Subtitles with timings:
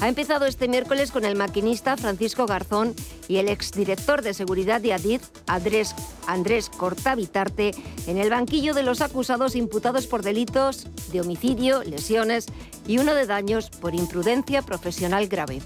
[0.00, 2.94] Ha empezado este miércoles con el maquinista Francisco Garzón
[3.28, 5.94] y el exdirector de seguridad de Adif, Andrés,
[6.26, 7.72] Andrés Cortavitarte,
[8.06, 12.46] en el banquillo de los acusados imputados por delitos de homicidio, lesiones
[12.86, 15.62] y uno de daños por imprudencia profesional grave.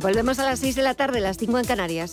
[0.00, 2.12] Volvemos a las 6 de la tarde, las 5 en Canarias.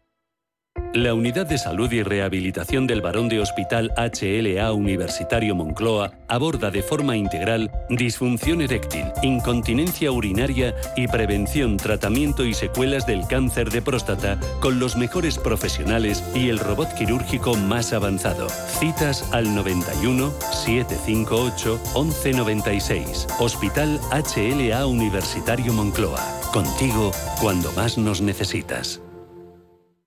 [0.93, 6.83] La Unidad de Salud y Rehabilitación del Barón de Hospital HLA Universitario Moncloa aborda de
[6.83, 14.37] forma integral disfunción eréctil, incontinencia urinaria y prevención, tratamiento y secuelas del cáncer de próstata
[14.59, 18.49] con los mejores profesionales y el robot quirúrgico más avanzado.
[18.49, 23.27] Citas al 91 758 1196.
[23.39, 26.19] Hospital HLA Universitario Moncloa.
[26.51, 29.01] Contigo cuando más nos necesitas.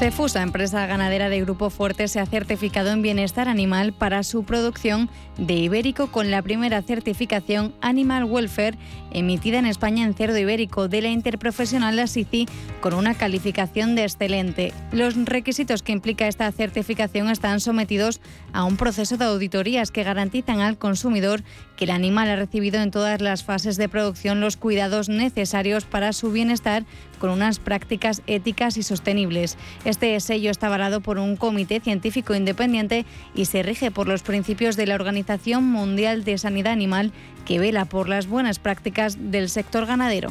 [0.00, 5.10] Cefusa, empresa ganadera de Grupo Fuerte, se ha certificado en bienestar animal para su producción
[5.36, 8.78] de ibérico con la primera certificación Animal Welfare
[9.12, 12.48] emitida en España en cerdo ibérico de la interprofesional La SICI
[12.80, 14.72] con una calificación de excelente.
[14.92, 18.20] Los requisitos que implica esta certificación están sometidos
[18.52, 21.42] a un proceso de auditorías que garantizan al consumidor
[21.76, 26.12] que el animal ha recibido en todas las fases de producción los cuidados necesarios para
[26.12, 26.84] su bienestar
[27.18, 29.58] con unas prácticas éticas y sostenibles.
[29.90, 34.76] Este sello está avalado por un comité científico independiente y se rige por los principios
[34.76, 37.10] de la Organización Mundial de Sanidad Animal
[37.44, 40.30] que vela por las buenas prácticas del sector ganadero.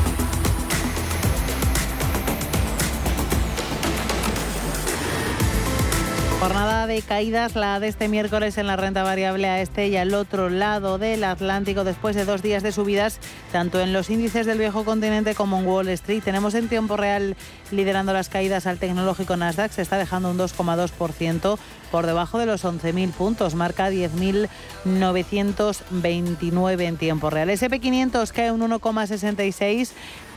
[6.41, 10.15] Jornada de caídas, la de este miércoles en la renta variable a este y al
[10.15, 13.19] otro lado del Atlántico, después de dos días de subidas,
[13.51, 16.23] tanto en los índices del viejo continente como en Wall Street.
[16.23, 17.37] Tenemos en tiempo real
[17.69, 21.59] liderando las caídas al tecnológico Nasdaq, se está dejando un 2,2%
[21.91, 27.51] por debajo de los 11.000 puntos, marca 10.929 en tiempo real.
[27.51, 29.91] SP500 cae un 1,66,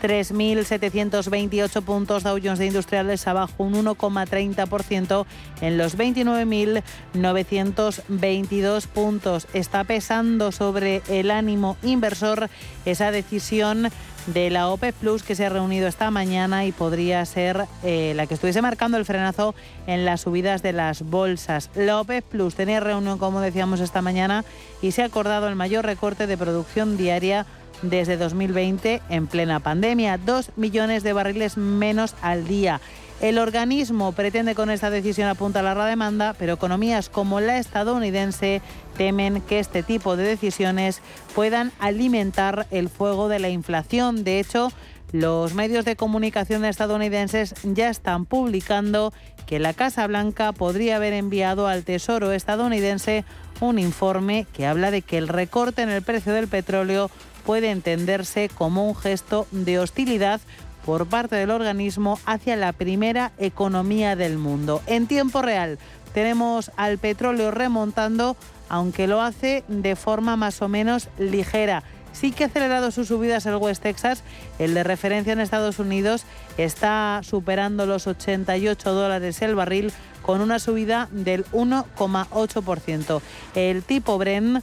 [0.05, 5.25] 3.728 puntos, Dow Jones de Industriales abajo un 1,30%
[5.63, 9.47] en los 29.922 puntos.
[9.55, 12.51] Está pesando sobre el ánimo inversor
[12.85, 13.89] esa decisión
[14.27, 18.27] de la OPEP Plus que se ha reunido esta mañana y podría ser eh, la
[18.27, 19.55] que estuviese marcando el frenazo
[19.87, 21.71] en las subidas de las bolsas.
[21.75, 24.45] La OPEP Plus tenía reunión, como decíamos, esta mañana
[24.83, 27.47] y se ha acordado el mayor recorte de producción diaria
[27.83, 32.81] desde 2020 en plena pandemia, dos millones de barriles menos al día.
[33.21, 38.61] El organismo pretende con esta decisión apuntalar la demanda, pero economías como la estadounidense
[38.97, 41.01] temen que este tipo de decisiones
[41.35, 44.25] puedan alimentar el fuego de la inflación.
[44.25, 44.73] De hecho,
[45.13, 49.13] los medios de comunicación estadounidenses ya están publicando
[49.47, 53.25] que la Casa Blanca podría haber enviado al Tesoro estadounidense
[53.61, 57.11] un informe que habla de que el recorte en el precio del petróleo
[57.45, 60.41] puede entenderse como un gesto de hostilidad
[60.85, 64.83] por parte del organismo hacia la primera economía del mundo.
[64.87, 65.79] En tiempo real
[66.13, 68.37] tenemos al petróleo remontando,
[68.69, 71.83] aunque lo hace de forma más o menos ligera.
[72.13, 74.23] Sí que ha acelerado sus subidas el West Texas,
[74.61, 76.25] el de referencia en Estados Unidos,
[76.57, 79.93] está superando los 88 dólares el barril
[80.23, 83.21] con una subida del 1,8%.
[83.57, 84.63] El tipo Brent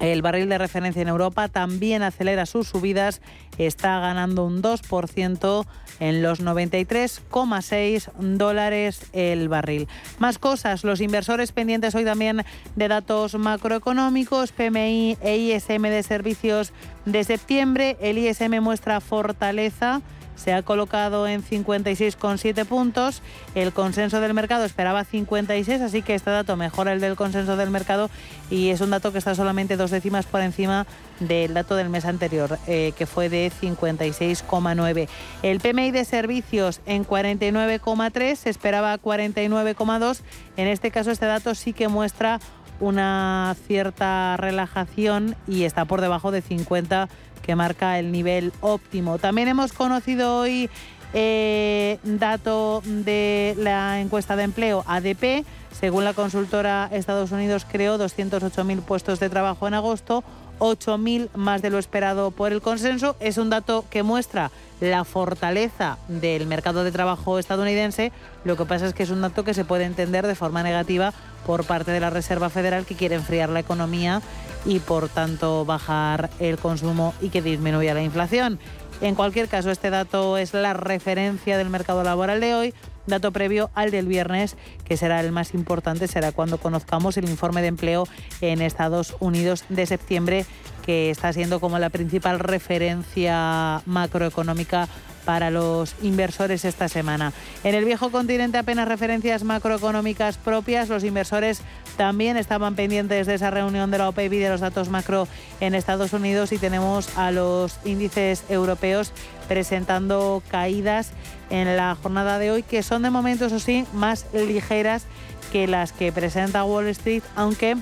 [0.00, 3.20] el barril de referencia en Europa también acelera sus subidas,
[3.58, 5.66] está ganando un 2%
[6.00, 9.88] en los 93,6 dólares el barril.
[10.18, 12.44] Más cosas, los inversores pendientes hoy también
[12.76, 16.72] de datos macroeconómicos, PMI e ISM de servicios
[17.04, 17.96] de septiembre.
[18.00, 20.02] El ISM muestra fortaleza
[20.36, 23.22] se ha colocado en 56,7 puntos.
[23.54, 27.70] El consenso del mercado esperaba 56, así que este dato mejora el del consenso del
[27.70, 28.10] mercado
[28.50, 30.86] y es un dato que está solamente dos décimas por encima
[31.20, 35.08] del dato del mes anterior, eh, que fue de 56,9.
[35.42, 40.20] El PMI de servicios en 49,3, se esperaba 49,2.
[40.56, 42.40] En este caso, este dato sí que muestra
[42.80, 47.08] una cierta relajación y está por debajo de 50
[47.44, 49.18] que marca el nivel óptimo.
[49.18, 50.70] También hemos conocido hoy
[51.12, 55.44] eh, dato de la encuesta de empleo ADP.
[55.78, 60.24] Según la consultora, Estados Unidos creó 208.000 puestos de trabajo en agosto,
[60.58, 63.16] 8.000 más de lo esperado por el consenso.
[63.20, 64.50] Es un dato que muestra
[64.80, 68.12] la fortaleza del mercado de trabajo estadounidense.
[68.44, 71.12] Lo que pasa es que es un dato que se puede entender de forma negativa
[71.46, 74.22] por parte de la Reserva Federal que quiere enfriar la economía
[74.64, 78.58] y por tanto bajar el consumo y que disminuya la inflación.
[79.00, 82.74] En cualquier caso, este dato es la referencia del mercado laboral de hoy,
[83.06, 87.60] dato previo al del viernes, que será el más importante, será cuando conozcamos el informe
[87.60, 88.06] de empleo
[88.40, 90.46] en Estados Unidos de septiembre,
[90.86, 94.88] que está siendo como la principal referencia macroeconómica
[95.24, 97.32] para los inversores esta semana.
[97.62, 100.88] En el viejo continente apenas referencias macroeconómicas propias.
[100.88, 101.62] Los inversores
[101.96, 105.28] también estaban pendientes de esa reunión de la OPEP y de los datos macro
[105.60, 109.12] en Estados Unidos y tenemos a los índices europeos
[109.48, 111.12] presentando caídas
[111.50, 115.04] en la jornada de hoy que son de momento, eso sí, más ligeras
[115.52, 117.76] que las que presenta Wall Street, aunque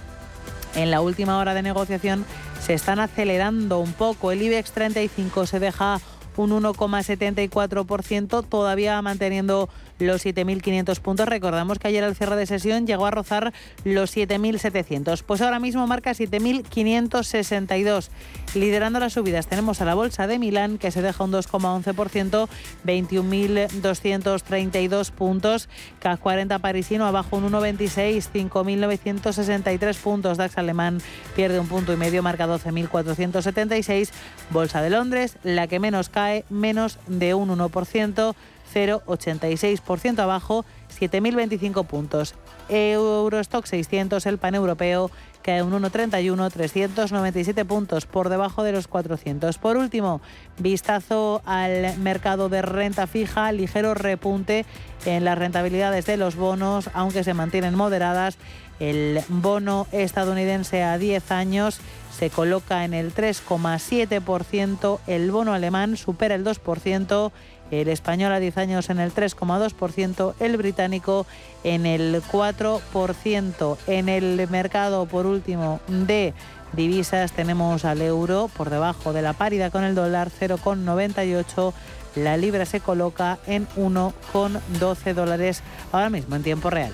[0.74, 2.24] en la última hora de negociación
[2.60, 4.32] se están acelerando un poco.
[4.32, 6.00] El IBEX 35 se deja
[6.37, 11.28] un 1,74%, todavía manteniendo los 7.500 puntos.
[11.28, 13.52] Recordamos que ayer al cierre de sesión llegó a rozar
[13.84, 15.22] los 7.700.
[15.24, 18.10] Pues ahora mismo marca 7.562.
[18.54, 22.48] Liderando las subidas tenemos a la Bolsa de Milán que se deja un 2,11%,
[22.84, 25.68] 21.232 puntos.
[26.00, 30.38] CAC 40 parisino abajo un 1,26, 5.963 puntos.
[30.38, 31.00] DAX alemán
[31.34, 34.11] pierde un punto y medio, marca 12.476.
[34.50, 38.34] Bolsa de Londres, la que menos cae, menos de un 1%.
[38.73, 40.64] 0,86% abajo,
[40.99, 42.35] 7.025 puntos.
[42.69, 45.11] Eurostock 600, el pan europeo,
[45.42, 49.59] cae un 1,31, 397 puntos por debajo de los 400.
[49.59, 50.21] Por último,
[50.59, 54.64] vistazo al mercado de renta fija, ligero repunte
[55.04, 58.38] en las rentabilidades de los bonos, aunque se mantienen moderadas.
[58.78, 61.81] El bono estadounidense a 10 años
[62.16, 67.33] se coloca en el 3,7%, el bono alemán supera el 2%,
[67.73, 71.26] el español a 10 años en el 3,2%, el británico
[71.64, 73.76] en el 4%.
[73.87, 76.35] En el mercado, por último, de
[76.75, 81.73] divisas tenemos al euro por debajo de la paridad con el dólar 0,98.
[82.17, 85.62] La libra se coloca en 1,12 dólares
[85.93, 86.93] ahora mismo en tiempo real.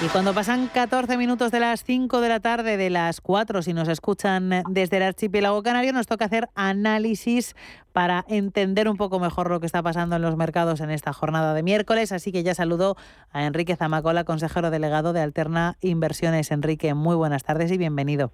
[0.00, 3.72] Y cuando pasan 14 minutos de las 5 de la tarde, de las 4, si
[3.72, 7.56] nos escuchan desde el archipiélago canario, nos toca hacer análisis
[7.92, 11.52] para entender un poco mejor lo que está pasando en los mercados en esta jornada
[11.52, 12.12] de miércoles.
[12.12, 12.96] Así que ya saludo
[13.32, 16.52] a Enrique Zamacola, consejero delegado de Alterna Inversiones.
[16.52, 18.30] Enrique, muy buenas tardes y bienvenido.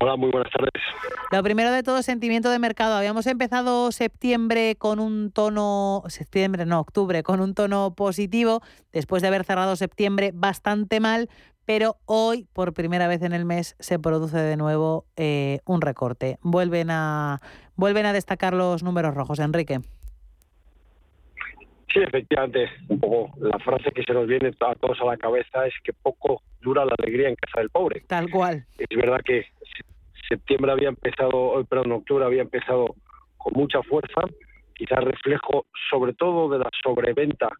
[0.00, 0.72] Hola, muy buenas tardes.
[1.30, 2.94] Lo primero de todo, sentimiento de mercado.
[2.94, 9.28] Habíamos empezado septiembre con un tono, septiembre, no, octubre, con un tono positivo, después de
[9.28, 11.28] haber cerrado septiembre bastante mal,
[11.66, 16.38] pero hoy, por primera vez en el mes, se produce de nuevo eh, un recorte.
[16.42, 17.40] Vuelven a,
[17.76, 19.38] vuelven a destacar los números rojos.
[19.40, 19.80] Enrique.
[21.92, 25.66] Sí, efectivamente, un poco la frase que se nos viene a todos a la cabeza
[25.66, 28.00] es que poco dura la alegría en casa del pobre.
[28.06, 28.64] Tal cual.
[28.78, 29.44] Es verdad que
[30.28, 32.94] septiembre había empezado, perdón, octubre había empezado
[33.36, 34.22] con mucha fuerza,
[34.74, 37.50] quizás reflejo sobre todo de la sobreventa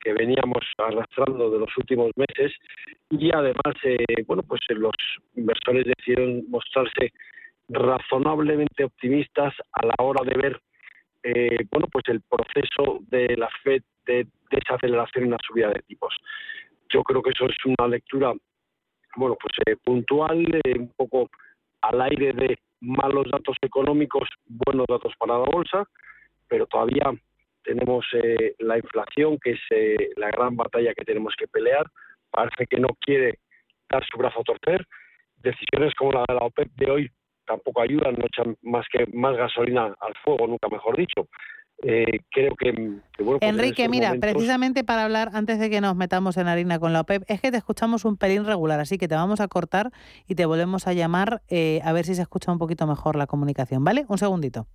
[0.00, 2.52] que veníamos arrastrando de los últimos meses
[3.10, 4.94] y además, eh, bueno, pues los
[5.36, 7.12] inversores decidieron mostrarse
[7.68, 10.60] razonablemente optimistas a la hora de ver
[11.22, 16.14] eh, bueno, pues el proceso de la FED de desaceleración en la subida de tipos.
[16.88, 18.32] Yo creo que eso es una lectura,
[19.16, 21.30] bueno, pues eh, puntual, eh, un poco
[21.82, 25.84] al aire de malos datos económicos, buenos datos para la bolsa,
[26.48, 27.12] pero todavía
[27.62, 28.06] tenemos
[28.58, 29.60] la inflación, que es
[30.16, 31.86] la gran batalla que tenemos que pelear.
[32.30, 33.38] Parece que no quiere
[33.88, 34.86] dar su brazo a torcer.
[35.36, 37.10] Decisiones como la de la OPEP de hoy
[37.46, 41.28] tampoco ayudan, no echan más que más gasolina al fuego, nunca mejor dicho.
[41.82, 46.36] Eh, creo que, bueno, pues Enrique, mira, precisamente para hablar, antes de que nos metamos
[46.36, 49.14] en harina con la OPEP, es que te escuchamos un pelín regular, así que te
[49.14, 49.90] vamos a cortar
[50.28, 53.26] y te volvemos a llamar eh, a ver si se escucha un poquito mejor la
[53.26, 54.04] comunicación, ¿vale?
[54.08, 54.66] Un segundito.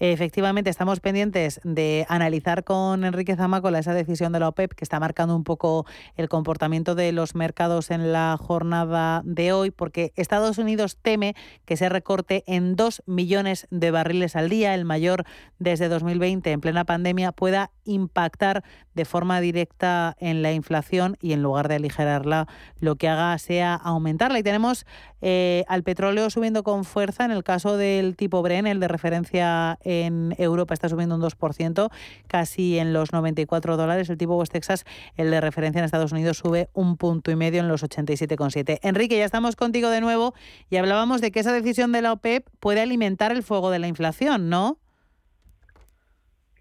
[0.00, 4.98] Efectivamente, estamos pendientes de analizar con Enrique Zamacola esa decisión de la OPEP que está
[4.98, 5.86] marcando un poco
[6.16, 11.76] el comportamiento de los mercados en la jornada de hoy, porque Estados Unidos teme que
[11.76, 15.24] se recorte en 2 millones de barriles al día, el mayor
[15.60, 21.42] desde 2020 en plena pandemia, pueda impactar de forma directa en la inflación y en
[21.42, 22.46] lugar de aligerarla,
[22.78, 24.38] lo que haga sea aumentarla.
[24.38, 24.86] Y tenemos
[25.20, 29.78] eh, al petróleo subiendo con fuerza en el caso del tipo Bren, el de referencia
[29.84, 31.90] en Europa está subiendo un 2%,
[32.26, 34.10] casi en los 94 dólares.
[34.10, 34.84] El tipo West Texas,
[35.16, 38.78] el de referencia en Estados Unidos, sube un punto y medio en los 87,7.
[38.82, 40.34] Enrique, ya estamos contigo de nuevo
[40.70, 43.88] y hablábamos de que esa decisión de la OPEP puede alimentar el fuego de la
[43.88, 44.78] inflación, ¿no?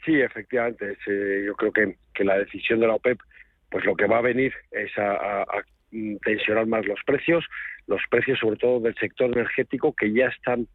[0.06, 0.98] Sí, efectivamente.
[1.08, 3.20] Eh, yo creo que, que, la decisión de la OPEP,
[3.70, 5.46] pues lo que va a venir es a,
[6.24, 7.46] tensionar más los precios,
[7.88, 10.68] los precios sobre todo del sector energético que ya están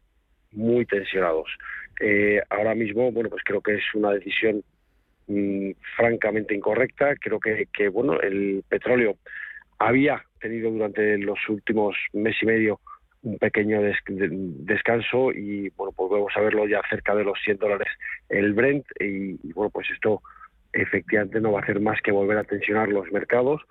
[0.51, 1.49] muy tensionados.
[1.99, 4.63] Eh, ahora mismo, bueno, pues creo que es una decisión
[5.27, 7.15] mm, francamente incorrecta.
[7.15, 9.17] Creo que, bueno, el petróleo
[9.77, 12.79] había tenido durante los últimos mes y medio
[13.21, 17.89] un pequeño descanso y bueno pues vamos a verlo ya cerca de los 100 dólares
[18.29, 20.21] el Brent y, bueno pues esto
[20.71, 23.61] efectivamente no va a hacer más que volver a tensionar los mercados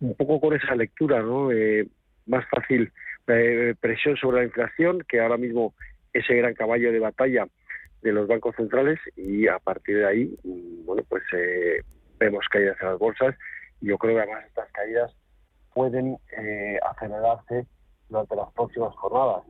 [0.00, 1.86] un poco con esa lectura no eh,
[2.26, 2.92] más fácil
[3.26, 5.72] eh, presión sobre la inflación que ahora mismo
[6.12, 7.46] ese gran caballo de batalla
[8.02, 11.82] de los bancos centrales y a partir de ahí, mm, bueno, pues eh,
[12.18, 13.34] vemos caídas en las bolsas
[13.80, 15.14] y yo creo que además estas caídas
[15.74, 17.66] pueden eh, acelerarse
[18.08, 19.44] durante las próximas jornadas.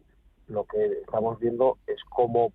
[0.48, 2.52] Lo que estamos viendo es cómo,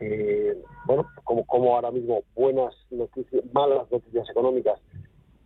[0.00, 4.80] eh, bueno, como, como ahora mismo buenas noticias, malas noticias económicas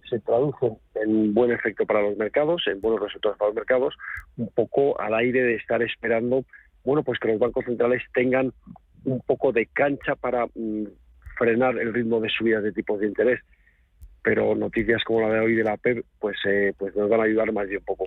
[0.09, 3.95] se traducen en buen efecto para los mercados, en buenos resultados para los mercados,
[4.37, 6.45] un poco al aire de estar esperando,
[6.85, 8.53] bueno, pues que los bancos centrales tengan
[9.05, 10.85] un poco de cancha para mm,
[11.39, 13.41] frenar el ritmo de subidas de tipos de interés.
[14.23, 17.25] Pero noticias como la de hoy de la PEP, pues, eh, pues nos van a
[17.25, 18.07] ayudar más de un poco.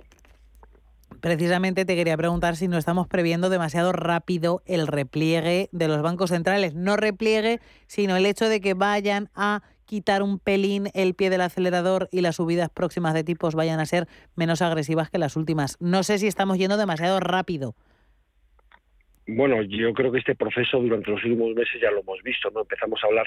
[1.20, 6.30] Precisamente te quería preguntar si no estamos previendo demasiado rápido el repliegue de los bancos
[6.30, 6.74] centrales.
[6.74, 11.40] No repliegue, sino el hecho de que vayan a quitar un pelín el pie del
[11.40, 15.76] acelerador y las subidas próximas de tipos vayan a ser menos agresivas que las últimas.
[15.80, 17.74] No sé si estamos yendo demasiado rápido
[19.28, 22.62] bueno, yo creo que este proceso durante los últimos meses ya lo hemos visto, ¿no?
[22.62, 23.26] Empezamos a hablar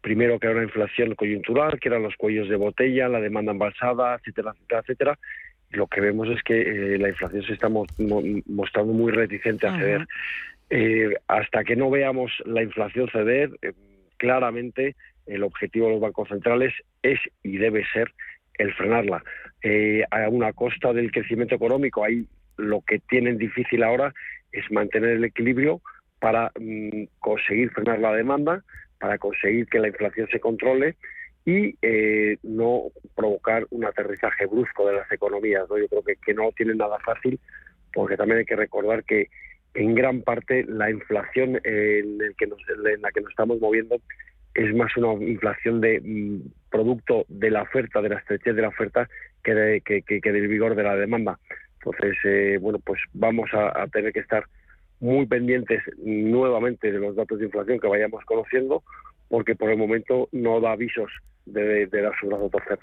[0.00, 4.14] primero que era una inflación coyuntural, que eran los cuellos de botella, la demanda embalsada,
[4.14, 5.18] etcétera, etcétera, etcétera.
[5.70, 6.60] Lo que vemos es que
[6.94, 10.06] eh, la inflación se está mostrando muy reticente a ceder.
[10.70, 13.72] Eh, hasta que no veamos la inflación ceder, eh,
[14.16, 18.10] claramente el objetivo de los bancos centrales es y debe ser
[18.54, 19.22] el frenarla.
[20.10, 24.14] a una costa del crecimiento económico, ahí lo que tienen difícil ahora
[24.52, 25.80] es mantener el equilibrio
[26.20, 28.62] para mm, conseguir frenar la demanda,
[28.98, 30.96] para conseguir que la inflación se controle
[31.44, 32.84] y eh, no
[33.16, 35.66] provocar un aterrizaje brusco de las economías.
[35.68, 37.40] Yo creo que, que no tiene nada fácil
[37.92, 39.28] porque también hay que recordar que
[39.74, 42.18] en gran parte la inflación que en
[43.02, 43.96] la que nos estamos moviendo
[44.54, 48.68] es más una inflación de mm, producto de la oferta, de la estrechez de la
[48.68, 49.08] oferta,
[49.42, 51.38] que, que, que, del vigor de la demanda.
[51.84, 54.44] Entonces, eh, bueno, pues vamos a, tener que estar
[55.00, 58.84] muy pendientes nuevamente de los datos de inflación que vayamos conociendo,
[59.28, 61.10] porque por el momento no da avisos
[61.46, 62.78] de, dar su brazo torcer.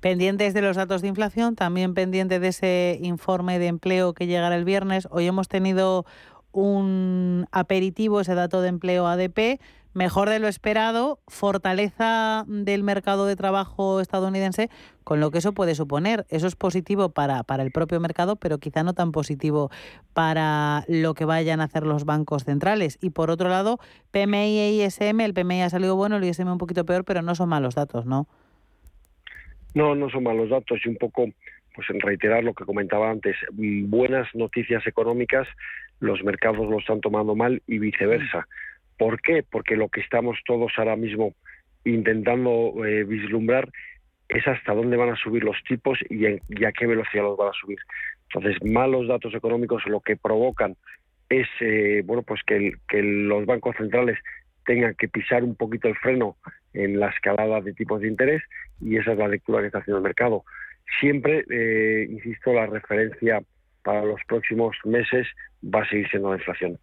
[0.00, 4.54] Pendientes de los datos de inflación, también pendiente de ese informe de empleo que llegará
[4.54, 5.08] el viernes.
[5.10, 6.04] Hoy hemos tenido
[6.52, 9.58] un aperitivo, ese dato de empleo ADP,
[9.96, 14.68] mejor de lo esperado, fortaleza del mercado de trabajo estadounidense,
[15.04, 16.26] con lo que eso puede suponer.
[16.28, 19.70] Eso es positivo para, para el propio mercado, pero quizá no tan positivo
[20.12, 22.98] para lo que vayan a hacer los bancos centrales.
[23.00, 23.78] Y por otro lado,
[24.10, 27.34] PMI e ISM, el PMI ha salido bueno, el ISM un poquito peor, pero no
[27.34, 28.28] son malos datos, ¿no?
[29.72, 31.24] No, no son malos datos y un poco,
[31.74, 35.48] pues en reiterar lo que comentaba antes, mm, buenas noticias económicas,
[36.00, 38.46] los mercados lo están tomando mal y viceversa.
[38.98, 39.42] ¿Por qué?
[39.42, 41.34] Porque lo que estamos todos ahora mismo
[41.84, 43.68] intentando eh, vislumbrar
[44.28, 47.60] es hasta dónde van a subir los tipos y, a qué velocidad los van a
[47.60, 47.78] subir.
[48.28, 50.76] Entonces, malos datos económicos lo que provocan
[51.28, 54.18] es eh, bueno pues que, los bancos centrales
[54.64, 56.36] tengan que pisar un poquito el freno
[56.72, 58.42] en la escalada de tipos de interés
[58.80, 60.44] y esa es la lectura que está haciendo el mercado.
[61.00, 63.42] Siempre, eh, insisto, la referencia
[63.82, 65.26] para los próximos meses
[65.62, 66.78] va a seguir siendo la inflación.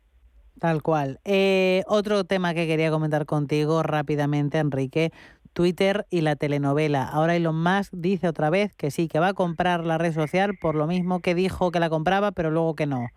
[0.60, 1.20] Tal cual.
[1.26, 5.12] Eh, otro tema que quería comentar contigo rápidamente, Enrique.
[5.54, 7.08] Twitter y la telenovela.
[7.08, 10.58] Ahora Elon Musk dice otra vez que sí, que va a comprar la red social
[10.60, 13.08] por lo mismo que dijo que la compraba, pero luego que no.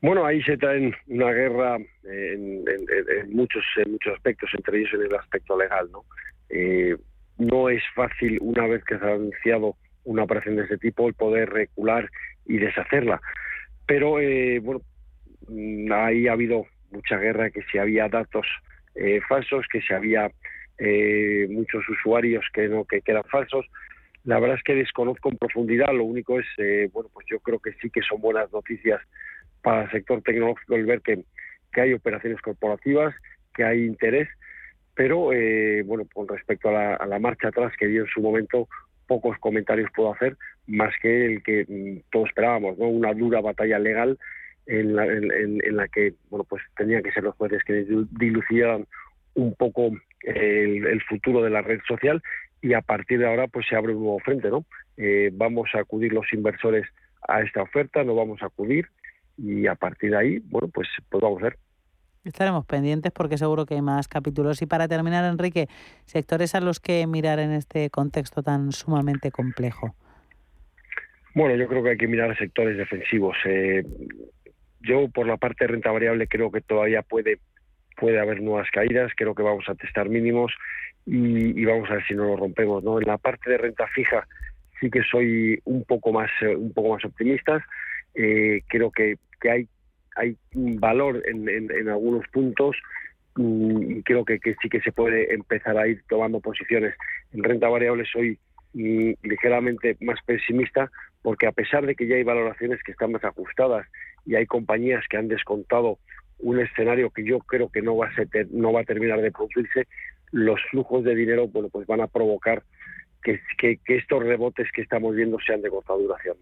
[0.00, 2.64] Bueno, ahí se traen una guerra en,
[3.30, 6.04] muchos en muchos aspectos, entre ellos en el aspecto legal, ¿no?
[6.48, 6.96] Eh,
[7.38, 11.14] no es fácil una vez que se ha anunciado una operación de ese tipo el
[11.14, 12.10] poder recular
[12.46, 13.20] y deshacerla.
[13.86, 14.82] Pero eh, bueno,
[15.92, 18.46] ahí ha habido mucha guerra, que si había datos
[18.94, 20.30] eh, falsos, que si había
[20.78, 23.66] eh, muchos usuarios que no que, eran falsos.
[24.24, 25.92] La verdad es que desconozco en profundidad.
[25.92, 29.00] Lo único es, eh, bueno, pues yo creo que sí que son buenas noticias
[29.62, 31.24] para el sector tecnológico el ver que,
[31.72, 33.14] que hay operaciones corporativas,
[33.54, 34.28] que hay interés,
[34.94, 35.30] pero
[35.84, 38.68] bueno, con respecto a la, a la marcha atrás que dio en su momento,
[39.06, 42.88] pocos comentarios puedo hacer, más que el que mm, todos esperábamos, ¿no?
[42.88, 44.18] Una dura batalla legal
[44.66, 48.86] en la, en, la que bueno pues tenían que ser los jueces que dilucidaran
[49.34, 49.90] un poco
[50.22, 52.22] el, futuro de la red social
[52.60, 54.64] y a partir de ahora pues se abre un nuevo frente no
[54.96, 56.86] eh, vamos a acudir los inversores
[57.26, 58.88] a esta oferta no vamos a acudir
[59.36, 61.56] y a partir de ahí bueno pues pues vamos a ver
[62.24, 64.62] Estaremos pendientes porque seguro que hay más capítulos.
[64.62, 65.66] Y para terminar, Enrique,
[66.04, 69.96] sectores a los que mirar en este contexto tan sumamente complejo.
[71.34, 73.36] Bueno, yo creo que hay que mirar sectores defensivos.
[73.44, 73.84] Eh,
[74.82, 77.38] yo por la parte de renta variable creo que todavía puede
[77.96, 80.52] puede haber nuevas caídas, creo que vamos a testar mínimos
[81.04, 82.82] y, vamos a ver si no lo rompemos.
[82.84, 84.26] En la parte de renta fija
[84.80, 87.64] sí que soy un poco más eh, un poco más optimista.
[88.14, 89.68] Eh, creo que, que hay
[90.16, 92.76] hay valor en, en, algunos puntos
[93.36, 96.94] y creo que, que, sí que se puede empezar a ir tomando posiciones.
[97.32, 98.38] En renta variable soy
[98.74, 100.90] mm, ligeramente más pesimista
[101.22, 103.86] porque a pesar de que ya hay valoraciones que están más ajustadas
[104.24, 105.98] y hay compañías que han descontado
[106.38, 109.30] un escenario que yo creo que no va a, ser, no va a terminar de
[109.30, 109.86] producirse,
[110.32, 112.62] los flujos de dinero bueno, pues van a provocar
[113.22, 116.36] que, que, estos rebotes que estamos viendo sean de corta duración.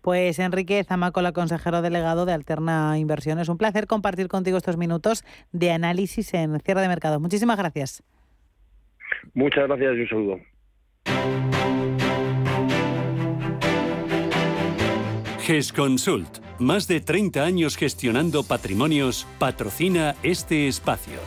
[0.00, 5.70] Pues Enrique Zamacola, consejero delegado de Alterna Inversiones, un placer compartir contigo estos minutos de
[5.70, 7.20] análisis en cierre de mercado.
[7.20, 8.02] Muchísimas gracias.
[9.34, 11.51] Muchas gracias y un saludo.
[15.42, 21.18] GESConsult, más de 30 años gestionando patrimonios, patrocina este espacio.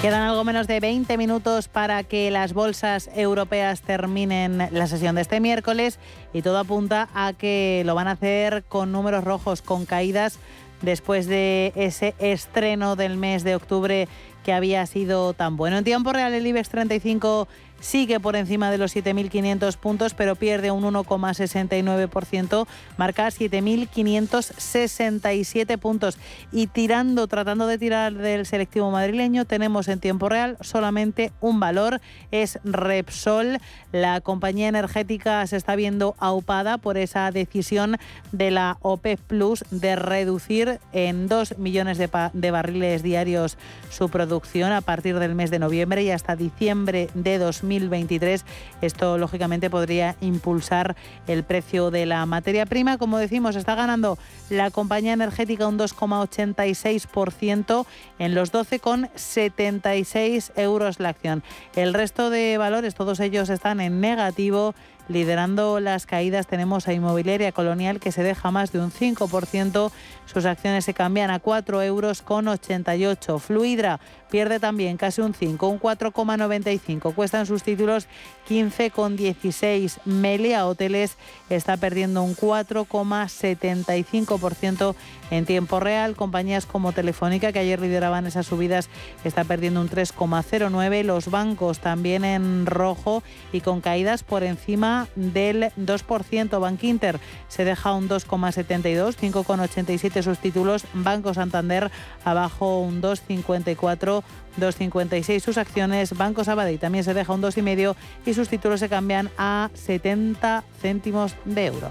[0.00, 5.22] Quedan algo menos de 20 minutos para que las bolsas europeas terminen la sesión de
[5.22, 5.98] este miércoles
[6.32, 10.38] y todo apunta a que lo van a hacer con números rojos, con caídas
[10.82, 14.08] después de ese estreno del mes de octubre
[14.44, 15.78] que había sido tan bueno.
[15.78, 17.48] En tiempo real el IBEX 35
[17.80, 26.16] sigue por encima de los 7.500 puntos, pero pierde un 1,69%, marca 7.567 puntos.
[26.52, 32.00] Y tirando, tratando de tirar del selectivo madrileño, tenemos en tiempo real solamente un valor,
[32.30, 33.58] es Repsol.
[33.92, 37.96] La compañía energética se está viendo aupada por esa decisión
[38.32, 43.58] de la OPEP Plus de reducir en 2 millones de, de barriles diarios
[43.90, 44.29] su producción
[44.72, 48.44] a partir del mes de noviembre y hasta diciembre de 2020 2023.
[48.80, 50.94] Esto, lógicamente, podría impulsar
[51.26, 52.98] el precio de la materia prima.
[52.98, 57.86] Como decimos, está ganando la compañía energética un 2,86%
[58.18, 61.42] en los 12,76 euros la acción.
[61.76, 64.74] El resto de valores, todos ellos están en negativo.
[65.10, 69.90] Liderando las caídas tenemos a Inmobiliaria Colonial que se deja más de un 5%.
[70.24, 73.40] Sus acciones se cambian a 4 euros con 88.
[73.40, 73.98] Fluidra
[74.30, 77.12] pierde también casi un 5, un 4,95.
[77.12, 78.06] Cuestan sus títulos
[78.48, 79.98] 15,16.
[80.04, 81.16] Melia Hoteles
[81.48, 84.94] está perdiendo un 4,75%
[85.30, 86.16] en tiempo real.
[86.16, 88.88] Compañías como Telefónica, que ayer lideraban esas subidas,
[89.24, 91.02] está perdiendo un 3,09.
[91.04, 96.60] Los bancos también en rojo y con caídas por encima del 2%.
[96.60, 100.84] Bank Inter se deja un 2,72, 5,87 sus títulos.
[100.94, 101.90] Banco Santander
[102.24, 104.22] abajo un 2,54.
[104.58, 106.16] 2,56 sus acciones.
[106.16, 107.94] Banco Sabadell también se deja un 2,5
[108.26, 111.90] y sus títulos se cambian a 70 céntimos de euro.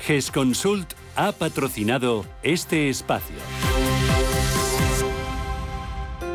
[0.00, 3.36] GESConsult ha patrocinado este espacio.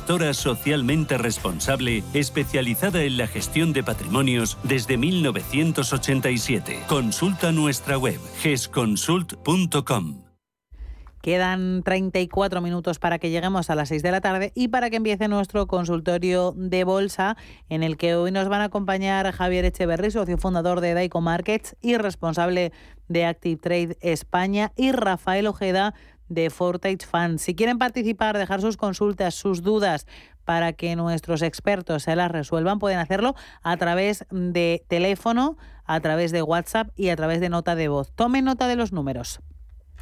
[0.00, 6.84] gestora socialmente responsable especializada en la gestión de patrimonios desde 1987.
[6.88, 10.22] Consulta nuestra web gesconsult.com.
[11.20, 14.96] Quedan 34 minutos para que lleguemos a las 6 de la tarde y para que
[14.96, 17.36] empiece nuestro consultorio de bolsa,
[17.68, 21.76] en el que hoy nos van a acompañar Javier Echeverry, socio fundador de Daico Markets
[21.82, 22.72] y responsable
[23.08, 25.92] de Active Trade España, y Rafael Ojeda,
[26.30, 27.38] de Fortage Fund.
[27.38, 30.06] Si quieren participar, dejar sus consultas, sus dudas
[30.46, 36.32] para que nuestros expertos se las resuelvan, pueden hacerlo a través de teléfono, a través
[36.32, 38.10] de WhatsApp y a través de nota de voz.
[38.14, 39.40] Tomen nota de los números.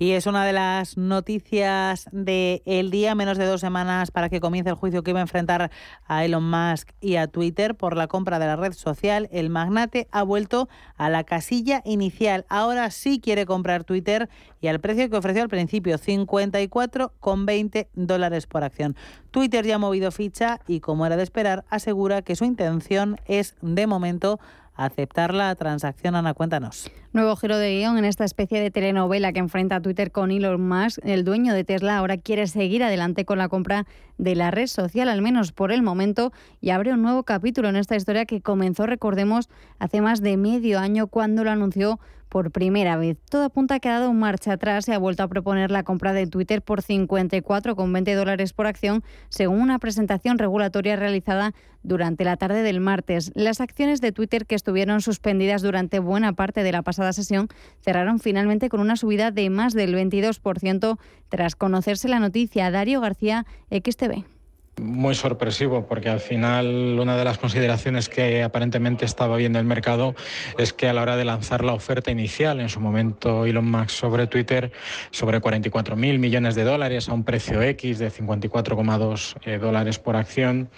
[0.00, 4.70] Y es una de las noticias del día, menos de dos semanas para que comience
[4.70, 5.72] el juicio que iba a enfrentar
[6.06, 9.28] a Elon Musk y a Twitter por la compra de la red social.
[9.32, 12.46] El magnate ha vuelto a la casilla inicial.
[12.48, 14.28] Ahora sí quiere comprar Twitter
[14.60, 18.94] y al precio que ofreció al principio, 54,20 dólares por acción.
[19.32, 23.56] Twitter ya ha movido ficha y, como era de esperar, asegura que su intención es,
[23.62, 24.38] de momento,
[24.78, 26.14] aceptar la transacción.
[26.14, 26.90] Ana, cuéntanos.
[27.12, 30.66] Nuevo giro de guion en esta especie de telenovela que enfrenta a Twitter con Elon
[30.66, 31.00] Musk.
[31.04, 33.86] El dueño de Tesla ahora quiere seguir adelante con la compra
[34.18, 37.76] de la red social, al menos por el momento, y abre un nuevo capítulo en
[37.76, 42.96] esta historia que comenzó, recordemos, hace más de medio año cuando lo anunció por primera
[42.96, 43.18] vez.
[43.30, 46.26] Todo apunta a que ha marcha atrás y ha vuelto a proponer la compra de
[46.26, 52.80] Twitter por 54,20 dólares por acción, según una presentación regulatoria realizada durante la tarde del
[52.80, 53.32] martes.
[53.34, 57.48] Las acciones de Twitter que estuvieron suspendidas durante buena parte de la pasada sesión
[57.80, 62.70] cerraron finalmente con una subida de más del 22% tras conocerse la noticia.
[62.70, 64.37] Dario García, XTV.
[64.80, 70.14] Muy sorpresivo, porque al final una de las consideraciones que aparentemente estaba viendo el mercado
[70.56, 73.90] es que a la hora de lanzar la oferta inicial, en su momento Elon Musk
[73.90, 74.70] sobre Twitter,
[75.10, 80.16] sobre 44 mil millones de dólares a un precio X de 54,2 eh, dólares por
[80.16, 80.70] acción,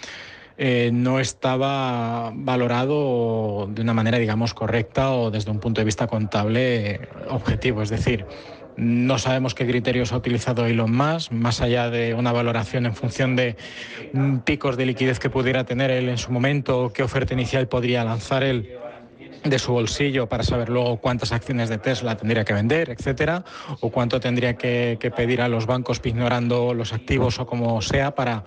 [0.57, 6.07] eh, no estaba valorado de una manera, digamos, correcta o desde un punto de vista
[6.07, 7.81] contable objetivo.
[7.81, 8.25] Es decir,
[8.75, 13.35] no sabemos qué criterios ha utilizado Elon Musk, más allá de una valoración en función
[13.35, 13.55] de
[14.13, 18.03] mm, picos de liquidez que pudiera tener él en su momento, qué oferta inicial podría
[18.03, 18.69] lanzar él
[19.43, 23.43] de su bolsillo para saber luego cuántas acciones de Tesla tendría que vender, etcétera,
[23.79, 28.43] o cuánto tendría que, pedir a los bancos ignorando los activos o como sea para,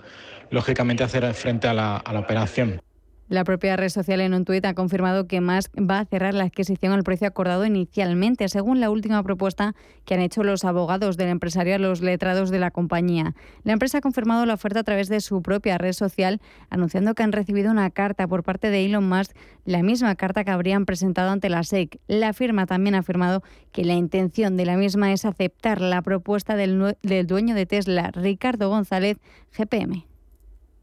[0.51, 2.81] lógicamente, hacer frente a la operación.
[3.27, 6.43] La propia red social en un tuit ha confirmado que Musk va a cerrar la
[6.43, 9.73] adquisición al precio acordado inicialmente, según la última propuesta
[10.05, 13.33] que han hecho los abogados del empresario los letrados de la compañía.
[13.63, 17.23] La empresa ha confirmado la oferta a través de su propia red social, anunciando que
[17.23, 19.35] han recibido una carta por parte de Elon Musk,
[19.65, 21.99] la misma carta que habrían presentado ante la SEC.
[22.07, 26.55] La firma también ha afirmado que la intención de la misma es aceptar la propuesta
[26.55, 29.17] del dueño de Tesla, Ricardo González,
[29.57, 30.05] GPM.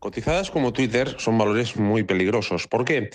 [0.03, 2.67] Cotizadas como Twitter son valores muy peligrosos.
[2.67, 3.11] ¿Por qué?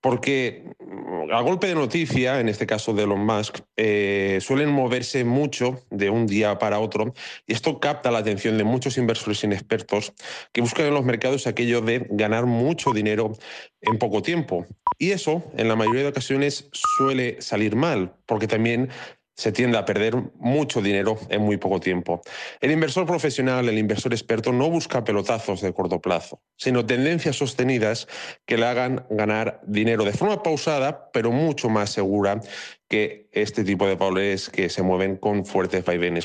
[0.00, 5.26] Porque mm, a golpe de noticia, en este caso de Elon Musk, eh, suelen moverse
[5.26, 7.12] mucho de un día para otro
[7.46, 10.14] y esto capta la atención de muchos inversores inexpertos
[10.54, 13.34] que buscan en los mercados aquello de ganar mucho dinero
[13.82, 14.64] en poco tiempo.
[14.98, 18.88] Y eso, en la mayoría de ocasiones, suele salir mal, porque también
[19.36, 22.22] se tiende a perder mucho dinero en muy poco tiempo.
[22.60, 28.08] El inversor profesional, el inversor experto, no busca pelotazos de corto plazo, sino tendencias sostenidas
[28.46, 32.40] que le hagan ganar dinero de forma pausada, pero mucho más segura
[32.88, 36.24] que este tipo de valores que se mueven con fuertes vaivenes.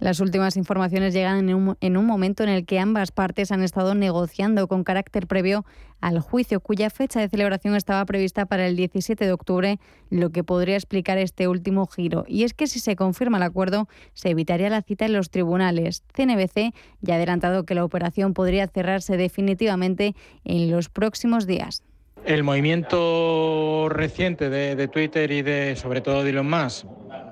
[0.00, 1.48] Las últimas informaciones llegan
[1.80, 5.64] en un, momento en el que ambas partes han estado negociando con carácter previo
[6.00, 10.44] al juicio, cuya fecha de celebración estaba prevista para el 17 de octubre, lo que
[10.44, 12.24] podría explicar este último giro.
[12.28, 16.04] Y es que si se confirma el acuerdo, se evitaría la cita en los tribunales.
[16.14, 21.82] CNBC ya ha adelantado que la operación podría cerrarse definitivamente en los próximos días.
[22.24, 26.84] El movimiento reciente de, Twitter y de sobre todo de Elon Musk,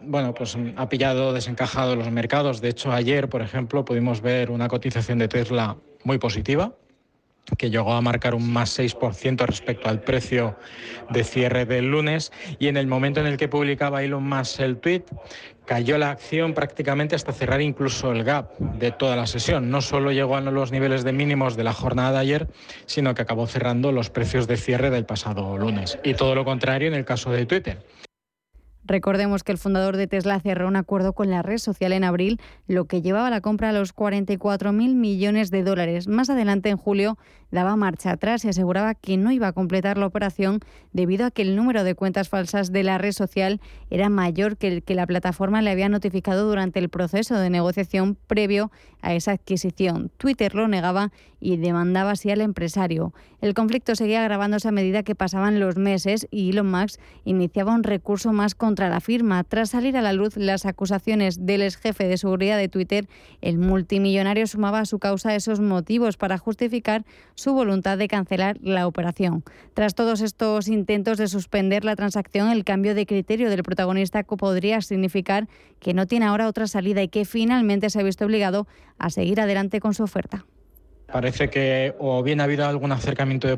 [0.03, 2.61] bueno, pues ha pillado desencajado los mercados.
[2.61, 6.72] De hecho, ayer, por ejemplo, pudimos ver una cotización de Tesla muy positiva
[7.59, 10.57] que llegó a marcar un más 6% respecto al precio
[11.11, 14.79] de cierre del lunes y en el momento en el que publicaba Elon Musk el
[14.79, 15.05] tweet
[15.67, 19.71] cayó la acción prácticamente hasta cerrar incluso el gap de toda la sesión.
[19.71, 22.49] No solo llegó a los niveles de mínimos de la jornada de ayer,
[22.87, 25.99] sino que acabó cerrando los precios de cierre del pasado lunes.
[26.05, 27.79] Y todo lo contrario en el caso de Twitter.
[28.87, 32.40] Recordemos que el fundador de Tesla cerró un acuerdo con la red social en abril,
[32.68, 36.07] lo que llevaba la compra a los 44.000 millones de dólares.
[36.07, 37.18] Más adelante, en julio,
[37.51, 40.61] daba marcha atrás y aseguraba que no iba a completar la operación
[40.92, 44.68] debido a que el número de cuentas falsas de la red social era mayor que
[44.68, 48.70] el que la plataforma le había notificado durante el proceso de negociación previo
[49.03, 50.11] a esa adquisición.
[50.16, 51.12] Twitter lo negaba
[51.47, 53.15] y demandaba así al empresario.
[53.41, 57.85] El conflicto seguía agravándose a medida que pasaban los meses y Elon Musk iniciaba un
[57.85, 59.45] recurso más contra la firma.
[59.45, 63.09] Tras salir a la luz las acusaciones del ex jefe de seguridad de Twitter,
[63.43, 67.05] el multimillonario sumaba a su causa esos motivos para justificar
[67.37, 69.45] su voluntad de cancelar la operación.
[69.73, 74.81] Tras todos estos intentos de suspender la transacción, el cambio de criterio del protagonista podría
[74.81, 75.47] significar
[75.79, 78.67] que no tiene ahora otra salida y que finalmente se ha visto obligado
[78.99, 80.45] a seguir adelante con su oferta.
[81.07, 83.57] Parece que o bien ha habido algún acercamiento de,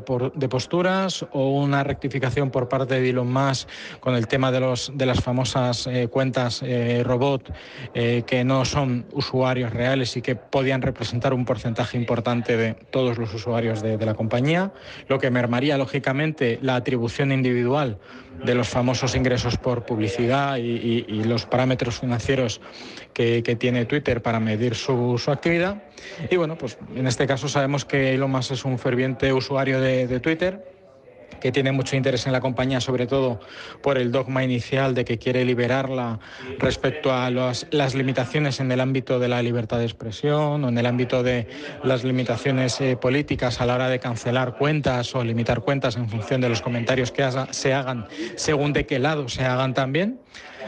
[0.49, 3.67] posturas o una rectificación por parte de Elon Musk
[3.99, 7.51] con el tema de, los, de las famosas eh, cuentas eh, robot
[7.95, 13.17] eh, que no son usuarios reales y que podían representar un porcentaje importante de todos
[13.17, 14.71] los usuarios de, la compañía,
[15.07, 17.97] lo que mermaría lógicamente la atribución individual
[18.43, 22.61] de los famosos ingresos por publicidad y, los parámetros financieros
[23.13, 25.83] que, tiene Twitter para medir su, actividad.
[26.29, 30.19] Y bueno, pues en este caso sabemos que Elon Musk es un ferviente usuario de,
[30.19, 30.78] Twitter
[31.39, 33.39] que tiene mucho interés en la compañía, sobre todo
[33.81, 36.19] por el dogma inicial de que quiere liberarla
[36.59, 40.85] respecto a las limitaciones en el ámbito de la libertad de expresión o en el
[40.85, 41.47] ámbito de
[41.83, 46.41] las limitaciones eh, políticas a la hora de cancelar cuentas o limitar cuentas en función
[46.41, 50.19] de los comentarios que se hagan según de qué lado se hagan también.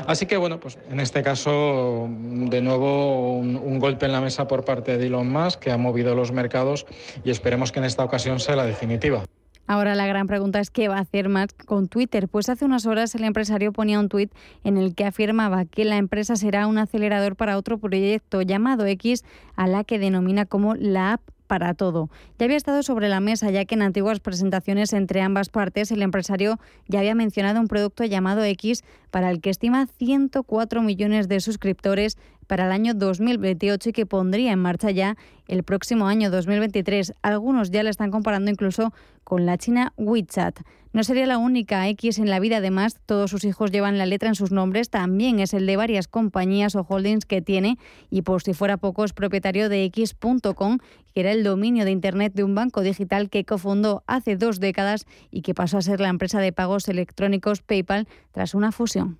[0.07, 4.63] Así que bueno, pues en este caso, de nuevo, un, golpe en la mesa por
[4.63, 6.85] parte de Elon Musk que ha movido los mercados
[7.23, 9.23] y esperemos que en esta ocasión sea la definitiva.
[9.67, 12.27] Ahora la gran pregunta es qué va a hacer Musk con Twitter.
[12.27, 14.31] Pues hace unas horas el empresario ponía un tuit
[14.63, 19.23] en el que afirmaba que la empresa será un acelerador para otro proyecto llamado X,
[19.55, 21.21] a la que denomina como la app
[21.51, 22.09] para todo.
[22.39, 26.01] Ya había estado sobre la mesa, ya que en antiguas presentaciones entre ambas partes el
[26.01, 31.41] empresario ya había mencionado un producto llamado X para el que estima 104 millones de
[31.41, 35.17] suscriptores para el año 2028 y que pondría en marcha ya
[35.49, 37.15] el próximo año 2023.
[37.21, 38.93] Algunos ya la están comparando incluso
[39.31, 40.59] con la China WeChat.
[40.91, 44.27] No sería la única X en la vida, además, todos sus hijos llevan la letra
[44.27, 47.77] en sus nombres, también es el de varias compañías o holdings que tiene
[48.09, 50.79] y por si fuera poco es propietario de X.com,
[51.13, 55.05] que era el dominio de Internet de un banco digital que cofundó hace dos décadas
[55.31, 59.17] y que pasó a ser la empresa de pagos electrónicos PayPal tras una fusión.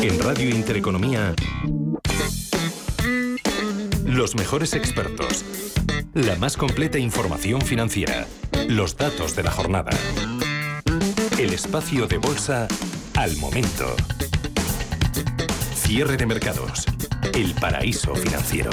[0.00, 1.34] En Radio Intereconomía,
[4.10, 5.44] los mejores expertos,
[6.14, 8.26] la más completa información financiera.
[8.68, 9.92] Los datos de la jornada.
[11.38, 12.66] El espacio de bolsa
[13.16, 13.86] al momento.
[15.74, 16.86] Cierre de mercados.
[17.34, 18.70] El paraíso financiero.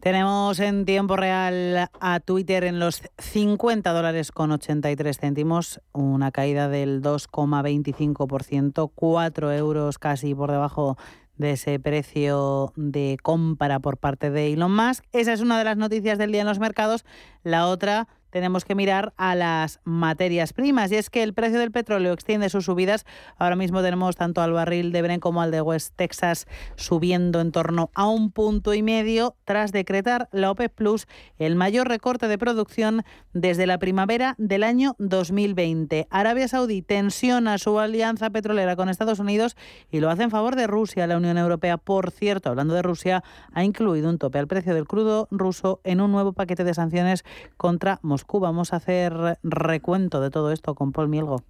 [0.00, 6.68] Tenemos en tiempo real a Twitter en los 50 dólares con 83 céntimos, una caída
[6.68, 10.96] del 2,25%, 4 euros casi por debajo
[11.38, 15.04] de ese precio de compra por parte de Elon Musk.
[15.12, 17.04] Esa es una de las noticias del día en los mercados.
[17.42, 20.92] La otra tenemos que mirar a las materias primas.
[20.92, 23.04] Y es que el precio del petróleo extiende sus subidas.
[23.36, 27.52] Ahora mismo tenemos tanto al barril de Bren como al de West Texas subiendo en
[27.52, 31.06] torno a un punto y medio tras decretar la OPEP Plus
[31.38, 36.08] el mayor recorte de producción desde la primavera del año 2020.
[36.10, 39.56] Arabia Saudí tensiona su alianza petrolera con Estados Unidos
[39.90, 41.06] y lo hace en favor de Rusia.
[41.06, 44.86] La Unión Europea, por cierto, hablando de Rusia, ha incluido un tope al precio del
[44.86, 47.24] crudo ruso en un nuevo paquete de sanciones
[47.56, 48.17] contra Moscú.
[48.26, 51.42] Vamos a hacer recuento de todo esto con Paul Mielgo.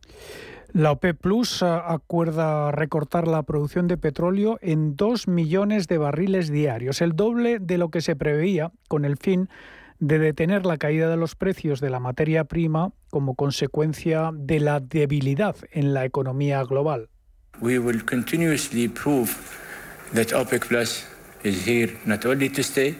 [0.73, 7.01] La OPEP Plus acuerda recortar la producción de petróleo en 2 millones de barriles diarios,
[7.01, 9.49] el doble de lo que se preveía con el fin
[9.99, 14.81] de detener la caída de los precios de la materia prima como consecuencia de la
[14.81, 17.09] debilidad en la economía global.
[17.61, 19.31] We will continuously prove
[20.15, 21.07] that OPEC Plus
[21.43, 22.97] is here not only to stay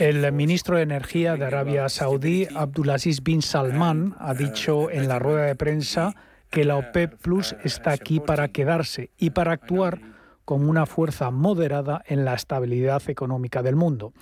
[0.00, 5.44] el ministro de Energía de Arabia Saudí, Abdulaziz bin Salman, ha dicho en la rueda
[5.44, 6.14] de prensa
[6.48, 10.00] que la OPEP Plus está aquí para quedarse y para actuar
[10.46, 14.14] como una fuerza moderada en la estabilidad económica del mundo.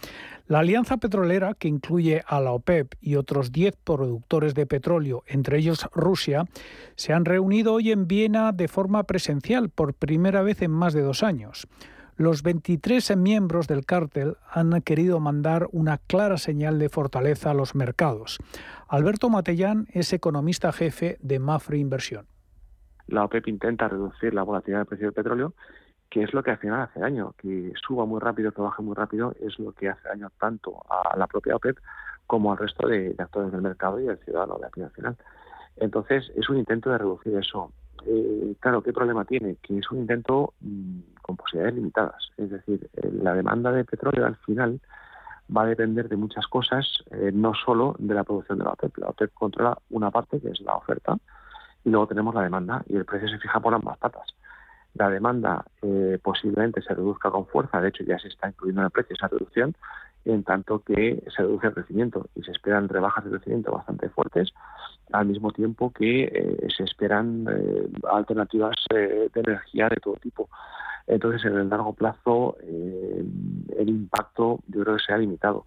[0.48, 5.58] La alianza petrolera, que incluye a la OPEP y otros 10 productores de petróleo, entre
[5.58, 6.46] ellos Rusia,
[6.96, 11.02] se han reunido hoy en Viena de forma presencial por primera vez en más de
[11.02, 11.68] dos años.
[12.18, 17.76] Los 23 miembros del cártel han querido mandar una clara señal de fortaleza a los
[17.76, 18.38] mercados.
[18.88, 22.26] Alberto Matellán es economista jefe de Mafre Inversión.
[23.06, 25.54] La OPEP intenta reducir la volatilidad del precio del petróleo,
[26.10, 28.96] que es lo que al final hace daño, que suba muy rápido, que baje muy
[28.96, 31.78] rápido, es lo que hace daño tanto a la propia OPEP
[32.26, 35.16] como al resto de, actores del mercado y al ciudadano de aquí al final.
[35.76, 37.70] Entonces, es un intento de reducir eso.
[38.06, 39.56] Eh, claro, ¿qué problema tiene?
[39.62, 42.30] Que es un intento mm, con posibilidades limitadas.
[42.36, 44.80] Es decir, eh, la demanda de petróleo al final
[45.54, 48.98] va a depender de muchas cosas, eh, no solo de la producción de la OPEP.
[48.98, 51.16] La OPEP controla una parte, que es la oferta,
[51.84, 54.34] y luego tenemos la demanda, y el precio se fija por ambas patas.
[54.94, 55.64] La demanda
[56.22, 59.28] posiblemente se reduzca con fuerza, de hecho ya se está incluyendo en el precio esa
[59.28, 59.76] reducción,
[60.24, 64.50] en tanto que se reduce el crecimiento y se esperan rebajas de crecimiento bastante fuertes,
[65.12, 70.48] al mismo tiempo que eh, se esperan eh, alternativas eh, de energía de todo tipo.
[71.06, 75.64] Entonces, en el largo plazo, el impacto yo creo que sea limitado.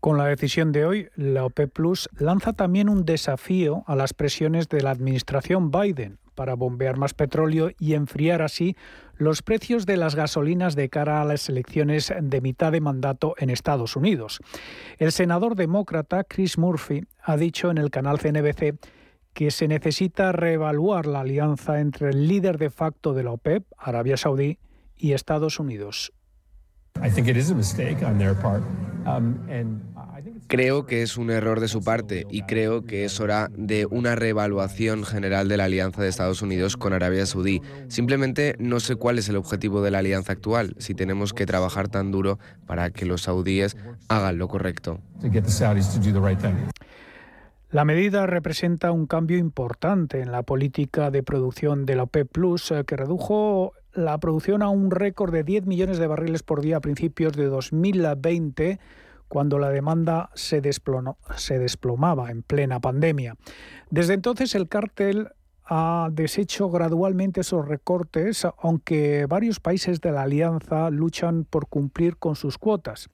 [0.00, 4.70] Con la decisión de hoy, la OPEP Plus lanza también un desafío a las presiones
[4.70, 8.76] de la administración Biden para bombear más petróleo y enfriar así
[9.16, 13.50] los precios de las gasolinas de cara a las elecciones de mitad de mandato en
[13.50, 14.40] Estados Unidos.
[14.98, 18.78] El senador demócrata Chris Murphy ha dicho en el canal CNBC
[19.32, 24.16] que se necesita reevaluar la alianza entre el líder de facto de la OPEP, Arabia
[24.16, 24.58] Saudí,
[24.96, 26.12] y Estados Unidos.
[30.46, 34.14] Creo que es un error de su parte y creo que es hora de una
[34.14, 37.62] reevaluación general de la alianza de Estados Unidos con Arabia Saudí.
[37.88, 41.88] Simplemente no sé cuál es el objetivo de la alianza actual, si tenemos que trabajar
[41.88, 43.76] tan duro para que los saudíes
[44.08, 45.00] hagan lo correcto.
[47.70, 52.70] La medida representa un cambio importante en la política de producción de la OPEP Plus,
[52.70, 56.76] eh, que redujo la producción a un récord de 10 millones de barriles por día
[56.76, 58.78] a principios de 2020
[59.32, 63.36] cuando la demanda se, desplomaba en plena pandemia.
[63.88, 65.30] Desde entonces el cártel
[65.64, 72.36] ha deshecho gradualmente esos recortes, aunque varios países de la alianza luchan por cumplir con
[72.36, 73.08] sus cuotas.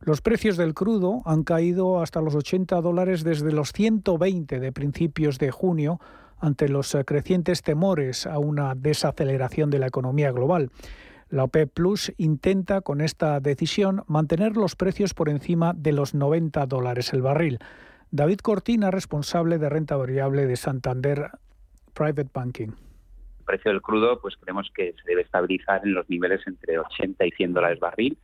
[0.00, 5.38] Los precios del crudo han caído hasta los 80 dólares desde los 120 de principios
[5.38, 6.00] de junio
[6.38, 10.70] ante los crecientes temores a una desaceleración de la economía global.
[11.28, 16.66] La OPEP Plus intenta con esta decisión mantener los precios por encima de los 90
[16.66, 17.58] dólares el barril.
[18.12, 21.30] David Cortina, responsable de renta variable de Santander
[21.94, 22.68] Private Banking.
[22.68, 27.26] El precio del crudo, pues creemos que se debe estabilizar en los niveles entre 80
[27.26, 28.16] y 100 dólares barril.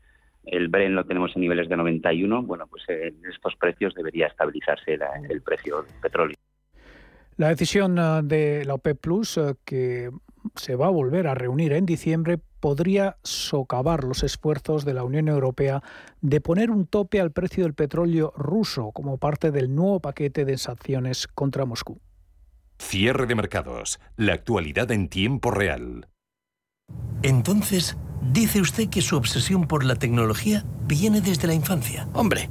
[0.45, 2.43] El Bren lo tenemos en niveles de 91.
[2.43, 6.37] Bueno, pues en estos precios debería estabilizarse el precio del petróleo.
[7.37, 10.11] La decisión eh, de la OPEP Plus, eh, que
[10.55, 15.29] se va a volver a reunir en diciembre, podría socavar los esfuerzos de la Unión
[15.29, 15.83] Europea
[16.21, 20.59] de poner un tope al precio del petróleo ruso como parte del nuevo paquete de
[20.59, 22.01] sanciones contra Moscú.
[22.79, 24.01] Cierre de mercados.
[24.17, 26.09] La actualidad en tiempo real.
[27.23, 27.97] Entonces,
[28.33, 32.09] dice usted que su obsesión por la tecnología viene desde la infancia.
[32.13, 32.51] Hombre,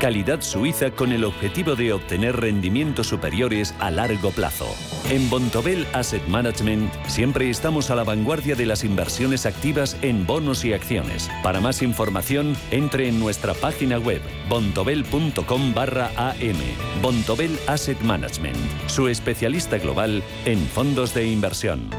[0.00, 4.66] calidad suiza con el objetivo de obtener rendimientos superiores a largo plazo.
[5.10, 10.64] En Bontobel Asset Management siempre estamos a la vanguardia de las inversiones activas en bonos
[10.64, 11.30] y acciones.
[11.42, 16.56] Para más información, entre en nuestra página web bontobel.com barra am.
[17.02, 21.90] Bontobel Asset Management, su especialista global en fondos de inversión.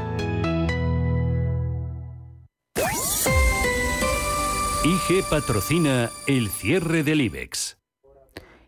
[4.84, 7.81] IG patrocina el cierre del IBEX.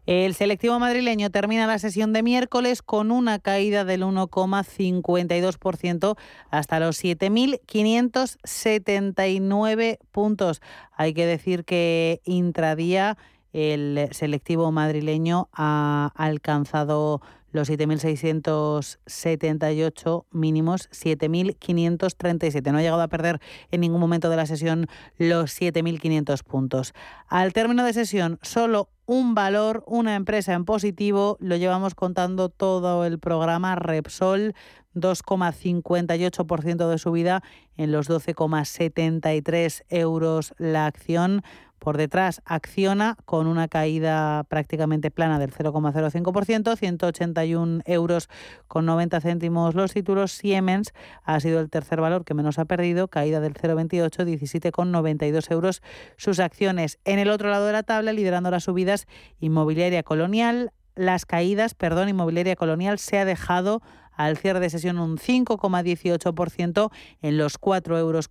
[0.07, 6.19] El selectivo madrileño termina la sesión de miércoles con una caída del 1,52%
[6.51, 10.61] hasta los 7.579 puntos.
[10.93, 13.17] Hay que decir que intradía
[13.55, 17.23] el selectivo madrileño ha alcanzado
[17.55, 22.73] los 7.678 mínimos, 7.537.
[22.73, 23.41] No ha llegado a perder
[23.71, 24.89] en ningún momento de la sesión
[25.19, 26.95] los 7.500 puntos.
[27.29, 33.05] Al término de sesión, solo un valor, una empresa en positivo, lo llevamos contando todo
[33.05, 34.57] el programa Repsol,
[34.97, 37.45] 2,58% de subida
[37.77, 41.45] en los 12,73 euros la acción.
[41.85, 48.31] Por detrás, Acciona con una caída prácticamente plana del 0,05%, 181 euros
[48.69, 50.33] con 90 céntimos los títulos.
[50.33, 55.83] Siemens ha sido el tercer valor que menos ha perdido, caída del 0,28, 17,92 euros
[56.17, 56.99] sus acciones.
[57.05, 59.07] En el otro lado de la tabla, liderando las subidas,
[59.39, 63.83] Inmobiliaria Colonial, las caídas, perdón, Inmobiliaria Colonial se ha dejado
[64.17, 66.91] al cierre de sesión un 5,18%
[67.23, 68.29] en los 4,87 euros.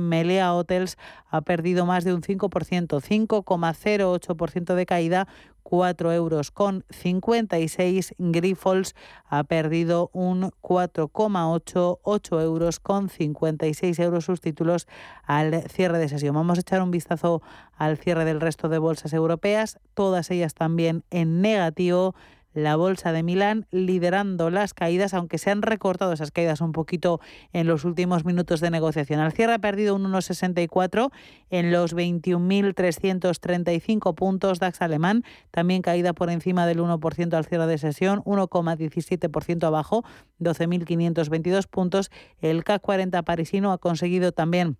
[0.00, 0.96] Melea Hotels
[1.30, 5.28] ha perdido más de un 5%, 5,08% de caída
[5.62, 8.14] 4 euros con 56.
[8.18, 8.94] Grifols
[9.26, 14.88] ha perdido un 4,8, 8 euros con 56 euros sus títulos
[15.24, 16.34] al cierre de sesión.
[16.34, 17.42] Vamos a echar un vistazo
[17.76, 22.14] al cierre del resto de bolsas europeas, todas ellas también en negativo
[22.52, 27.20] la bolsa de Milán liderando las caídas, aunque se han recortado esas caídas un poquito
[27.52, 29.20] en los últimos minutos de negociación.
[29.20, 31.10] Al cierre ha perdido un 1,64
[31.50, 37.78] en los 21.335 puntos DAX alemán, también caída por encima del 1% al cierre de
[37.78, 40.04] sesión, 1,17% abajo,
[40.40, 42.10] 12.522 puntos.
[42.40, 44.76] El CAC 40 parisino ha conseguido también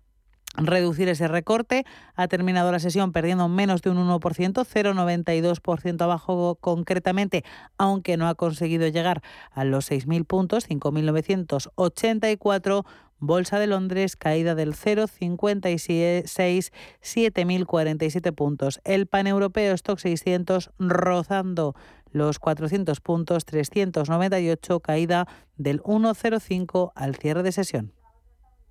[0.55, 1.85] reducir ese recorte.
[2.15, 7.43] Ha terminado la sesión perdiendo menos de un 1%, 0,92% abajo concretamente,
[7.77, 9.21] aunque no ha conseguido llegar
[9.51, 12.85] a los 6.000 puntos, 5.984.
[13.23, 16.71] Bolsa de Londres, caída del 0,56,
[17.03, 18.81] 7.047 puntos.
[18.83, 21.75] El paneuropeo Stock 600 rozando
[22.11, 27.93] los 400 puntos, 398, caída del 1,05 al cierre de sesión.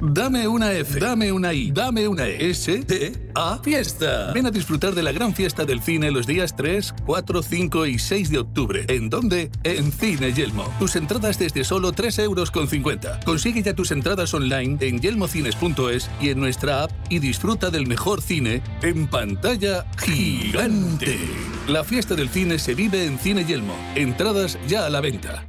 [0.00, 2.50] Dame una F, dame una I, dame una E.
[2.50, 4.32] S, T, A, fiesta.
[4.32, 7.98] Ven a disfrutar de la gran fiesta del cine los días 3, 4, 5 y
[7.98, 8.84] 6 de octubre.
[8.88, 9.50] ¿En dónde?
[9.64, 10.72] En Cine Yelmo.
[10.78, 13.20] Tus entradas desde solo 3 euros con 50.
[13.24, 18.22] Consigue ya tus entradas online en yelmocines.es y en nuestra app y disfruta del mejor
[18.22, 21.18] cine en pantalla gigante.
[21.66, 23.74] La fiesta del cine se vive en Cine Yelmo.
[23.96, 25.48] Entradas ya a la venta.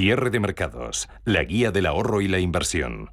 [0.00, 3.10] Cierre de mercados, la guía del ahorro y la inversión.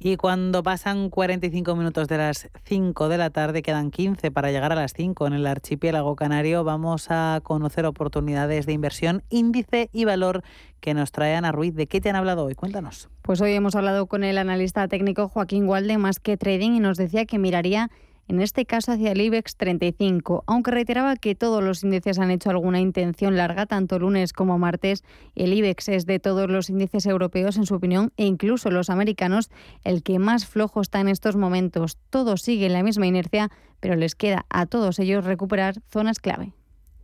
[0.00, 4.72] Y cuando pasan 45 minutos de las 5 de la tarde, quedan 15 para llegar
[4.72, 10.04] a las 5 en el archipiélago canario, vamos a conocer oportunidades de inversión, índice y
[10.04, 10.42] valor
[10.80, 11.76] que nos trae Ana Ruiz.
[11.76, 12.56] ¿De qué te han hablado hoy?
[12.56, 13.08] Cuéntanos.
[13.22, 16.98] Pues hoy hemos hablado con el analista técnico Joaquín Walde, más que trading, y nos
[16.98, 17.88] decía que miraría
[18.28, 22.50] en este caso hacia el IBEX 35, aunque reiteraba que todos los índices han hecho
[22.50, 25.04] alguna intención larga, tanto lunes como martes.
[25.34, 29.50] El IBEX es de todos los índices europeos, en su opinión, e incluso los americanos,
[29.84, 31.98] el que más flojo está en estos momentos.
[32.10, 33.50] Todos siguen la misma inercia,
[33.80, 36.52] pero les queda a todos ellos recuperar zonas clave.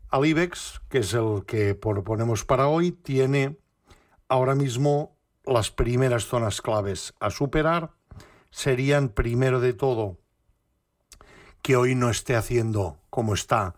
[0.08, 3.56] Al IBEX, que es el que proponemos para hoy, tiene
[4.28, 7.92] ahora mismo las primeras zonas claves a superar.
[8.50, 10.18] Serían primero de todo
[11.62, 13.76] que hoy no esté haciendo como está,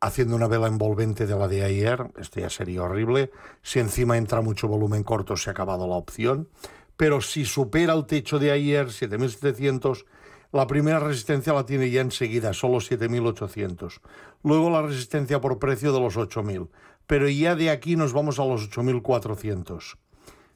[0.00, 3.30] haciendo una vela envolvente de la de ayer, esto ya sería horrible.
[3.62, 6.48] Si encima entra mucho volumen corto, se ha acabado la opción.
[6.96, 10.04] Pero si supera el techo de ayer, 7.700,
[10.50, 14.00] la primera resistencia la tiene ya enseguida, solo 7.800.
[14.42, 16.68] Luego la resistencia por precio de los 8.000.
[17.06, 19.96] Pero ya de aquí nos vamos a los 8.400.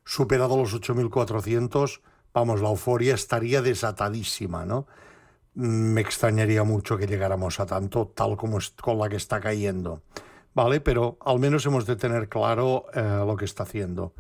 [0.05, 2.01] Superado los 8.400,
[2.35, 4.87] vamos, la euforia estaría desatadísima, ¿no?
[5.57, 10.03] Me extrañaría mucho que llegáramos a tanto, tal como es, con la que está cayendo.
[10.55, 10.81] ¿Vale?
[10.81, 14.13] Pero al menos hemos de tener claro eh, lo que está haciendo.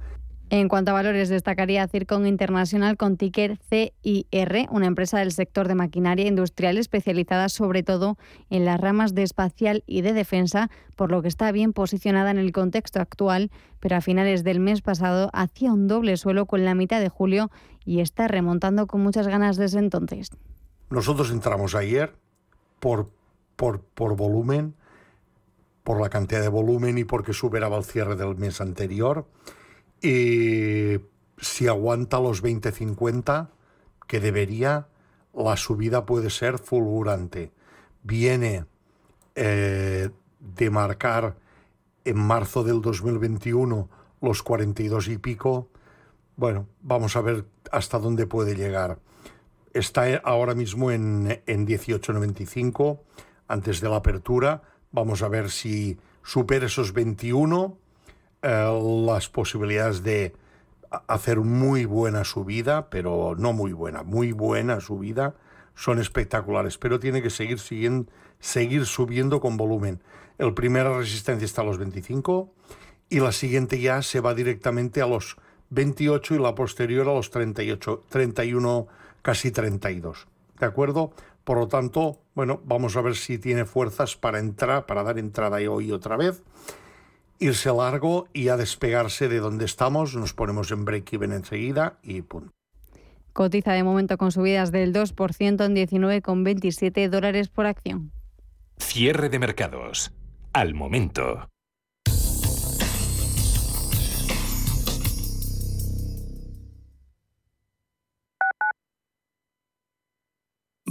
[0.48, 5.74] En cuanto a valores, destacaría Circon International con ticker CIR, una empresa del sector de
[5.74, 8.16] maquinaria industrial especializada sobre todo
[8.48, 12.38] en las ramas de espacial y de defensa, por lo que está bien posicionada en
[12.38, 16.76] el contexto actual, pero a finales del mes pasado hacía un doble suelo con la
[16.76, 17.50] mitad de julio
[17.84, 20.30] y está remontando con muchas ganas desde entonces.
[20.90, 22.14] Nosotros entramos ayer
[22.80, 23.10] por,
[23.56, 24.74] por, por volumen,
[25.82, 29.26] por la cantidad de volumen y porque superaba el cierre del mes anterior.
[30.00, 30.98] Y
[31.38, 33.48] si aguanta los 20-50,
[34.06, 34.88] que debería,
[35.34, 37.52] la subida puede ser fulgurante.
[38.02, 38.66] Viene
[39.34, 40.10] eh,
[40.40, 41.36] de marcar
[42.04, 43.88] en marzo del 2021
[44.20, 45.68] los 42 y pico.
[46.36, 48.98] Bueno, vamos a ver hasta dónde puede llegar
[49.78, 53.00] está ahora mismo en, en 18.95
[53.48, 54.62] antes de la apertura.
[54.92, 57.78] Vamos a ver si supera esos 21.
[58.42, 60.34] Eh, las posibilidades de
[61.08, 65.34] hacer muy buena subida, pero no muy buena, muy buena subida,
[65.74, 67.58] son espectaculares, pero tiene que seguir,
[68.38, 70.00] seguir subiendo con volumen.
[70.38, 72.52] El primera resistencia está a los 25
[73.08, 75.36] y la siguiente ya se va directamente a los
[75.70, 78.86] 28 y la posterior a los 38, 31
[79.26, 80.28] casi 32.
[80.60, 81.10] ¿De acuerdo?
[81.42, 85.56] Por lo tanto, bueno, vamos a ver si tiene fuerzas para entrar, para dar entrada
[85.68, 86.44] hoy otra vez,
[87.40, 92.52] irse largo y a despegarse de donde estamos, nos ponemos en break-even enseguida y punto.
[93.32, 98.12] Cotiza de momento con subidas del 2% en 19,27 dólares por acción.
[98.78, 100.12] Cierre de mercados.
[100.52, 101.48] Al momento.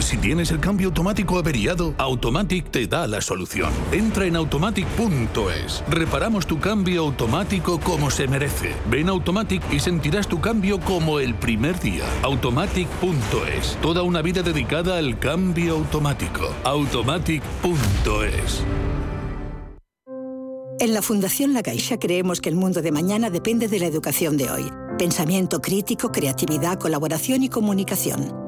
[0.00, 3.70] Si tienes el cambio automático averiado, Automatic te da la solución.
[3.92, 5.84] Entra en automatic.es.
[5.88, 8.74] Reparamos tu cambio automático como se merece.
[8.88, 12.04] Ven a Automatic y sentirás tu cambio como el primer día.
[12.22, 13.78] Automatic.es.
[13.82, 16.54] Toda una vida dedicada al cambio automático.
[16.64, 18.64] Automatic.es.
[20.80, 24.36] En la Fundación La Caixa creemos que el mundo de mañana depende de la educación
[24.36, 24.70] de hoy.
[24.96, 28.47] Pensamiento crítico, creatividad, colaboración y comunicación.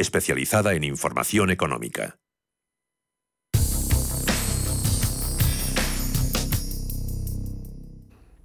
[0.00, 2.18] especializada en información económica.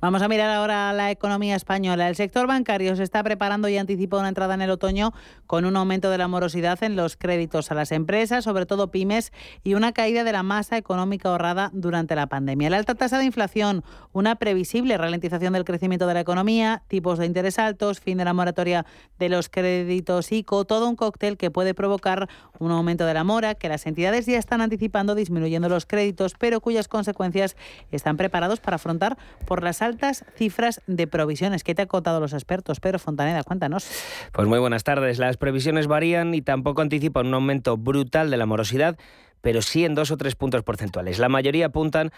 [0.01, 2.09] Vamos a mirar ahora la economía española.
[2.09, 5.13] El sector bancario se está preparando y anticipa una entrada en el otoño
[5.47, 9.31] con un aumento de la morosidad en los créditos a las empresas, sobre todo pymes,
[9.63, 12.69] y una caída de la masa económica ahorrada durante la pandemia.
[12.69, 17.25] La alta tasa de inflación, una previsible ralentización del crecimiento de la economía, tipos de
[17.25, 18.85] interés altos, fin de la moratoria
[19.17, 22.27] de los créditos ICO, todo un cóctel que puede provocar
[22.59, 26.59] un aumento de la mora, que las entidades ya están anticipando disminuyendo los créditos, pero
[26.59, 27.55] cuyas consecuencias
[27.91, 31.63] están preparados para afrontar por las altas cifras de provisiones.
[31.63, 32.79] ¿Qué te han contado los expertos?
[32.79, 33.87] Pedro Fontaneda, cuéntanos.
[34.33, 35.19] Pues muy buenas tardes.
[35.19, 38.97] Las previsiones varían y tampoco anticipan un aumento brutal de la morosidad,
[39.41, 41.19] pero sí en dos o tres puntos porcentuales.
[41.19, 42.11] La mayoría apuntan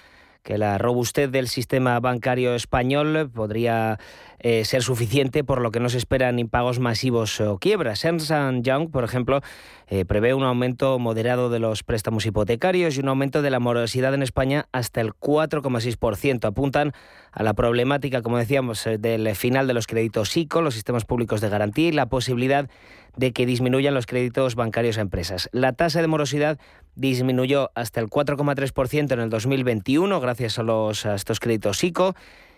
[0.47, 3.99] que la robustez del sistema bancario español podría
[4.39, 8.05] eh, ser suficiente, por lo que no se esperan impagos masivos o quiebras.
[8.05, 9.41] Ernst Young, por ejemplo,
[9.87, 14.13] eh, prevé un aumento moderado de los préstamos hipotecarios y un aumento de la morosidad
[14.13, 16.45] en España hasta el 4,6%.
[16.45, 16.93] Apuntan
[17.37, 21.39] a la problemática, como decíamos, eh, del final de los créditos ICO, los sistemas públicos
[21.39, 22.67] de garantía y la posibilidad
[23.15, 25.47] de que disminuyan los créditos bancarios a empresas.
[25.51, 26.57] La tasa de morosidad
[26.95, 32.15] disminuyó hasta el 4,3% en el 2021 gracias a, a estos créditos ICO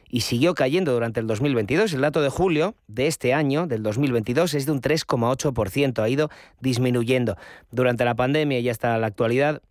[0.08, 1.92] y siguió cayendo durante el 2022.
[1.94, 6.02] El dato de julio de este año, del 2022, es de un 3,8%.
[6.02, 6.30] Ha ido
[6.62, 7.36] disminuyendo.
[7.70, 9.62] Durante la pandemia y hasta la actualidad,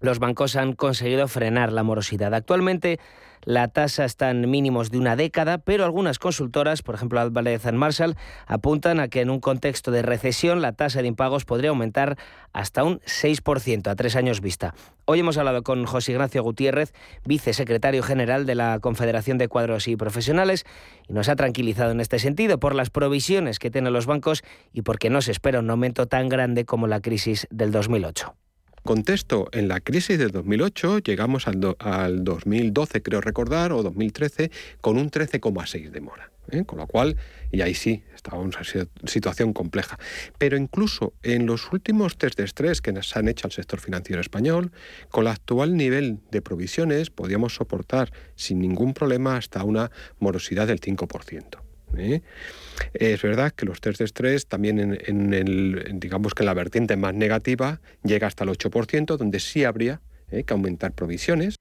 [0.00, 2.34] los bancos han conseguido frenar la morosidad.
[2.34, 2.98] Actualmente
[3.44, 8.16] la tasa está en mínimos de una década, pero algunas consultoras, por ejemplo Álvarez Marshall,
[8.46, 12.18] apuntan a que en un contexto de recesión la tasa de impagos podría aumentar
[12.52, 14.74] hasta un 6% a tres años vista.
[15.06, 16.92] Hoy hemos hablado con José Ignacio Gutiérrez,
[17.24, 20.66] vicesecretario general de la Confederación de Cuadros y Profesionales,
[21.08, 24.42] y nos ha tranquilizado en este sentido por las provisiones que tienen los bancos
[24.72, 28.34] y porque no se espera un aumento tan grande como la crisis del 2008.
[28.82, 34.50] Contesto, en la crisis de 2008 llegamos al, al 2012, creo recordar, o 2013,
[34.80, 36.30] con un 13,6 de mora.
[36.50, 36.64] ¿eh?
[36.64, 37.16] Con lo cual,
[37.52, 38.60] y ahí sí, estaba una
[39.04, 39.98] situación compleja.
[40.38, 44.20] Pero incluso en los últimos test de estrés que se han hecho al sector financiero
[44.20, 44.72] español,
[45.10, 50.80] con el actual nivel de provisiones, podíamos soportar sin ningún problema hasta una morosidad del
[50.80, 51.69] 5%.
[51.96, 52.22] ¿Eh?
[52.94, 56.96] Es verdad que los test de estrés también en, el, digamos que en la vertiente
[56.96, 60.44] más negativa llega hasta el 8%, donde sí habría ¿eh?
[60.44, 61.56] que aumentar provisiones.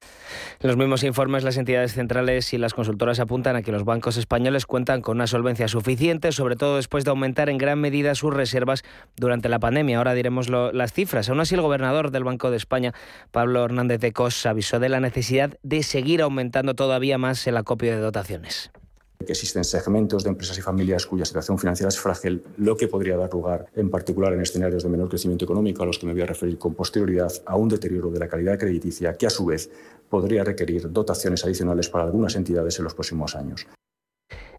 [0.60, 4.18] En los mismos informes, las entidades centrales y las consultoras apuntan a que los bancos
[4.18, 8.34] españoles cuentan con una solvencia suficiente, sobre todo después de aumentar en gran medida sus
[8.34, 8.84] reservas
[9.16, 9.98] durante la pandemia.
[9.98, 11.30] Ahora diremos las cifras.
[11.30, 12.94] Aún así, el gobernador del Banco de España,
[13.32, 17.92] Pablo Hernández de Cos, avisó de la necesidad de seguir aumentando todavía más el acopio
[17.92, 18.72] de dotaciones
[19.26, 23.18] que existen segmentos de empresas y familias cuya situación financiera es frágil, lo que podría
[23.18, 26.22] dar lugar, en particular en escenarios de menor crecimiento económico, a los que me voy
[26.22, 29.70] a referir con posterioridad, a un deterioro de la calidad crediticia que, a su vez,
[30.10, 33.68] podría requerir dotaciones adicionales para algunas entidades en los próximos años.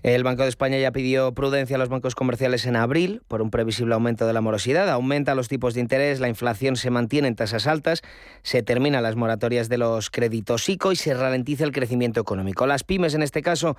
[0.02, 3.50] El Banco de España ya pidió prudencia a los bancos comerciales en abril por un
[3.50, 4.88] previsible aumento de la morosidad.
[4.88, 8.00] Aumenta los tipos de interés, la inflación se mantiene en tasas altas,
[8.42, 12.66] se terminan las moratorias de los créditos ICO y se ralentiza el crecimiento económico.
[12.66, 13.76] Las pymes, en este caso,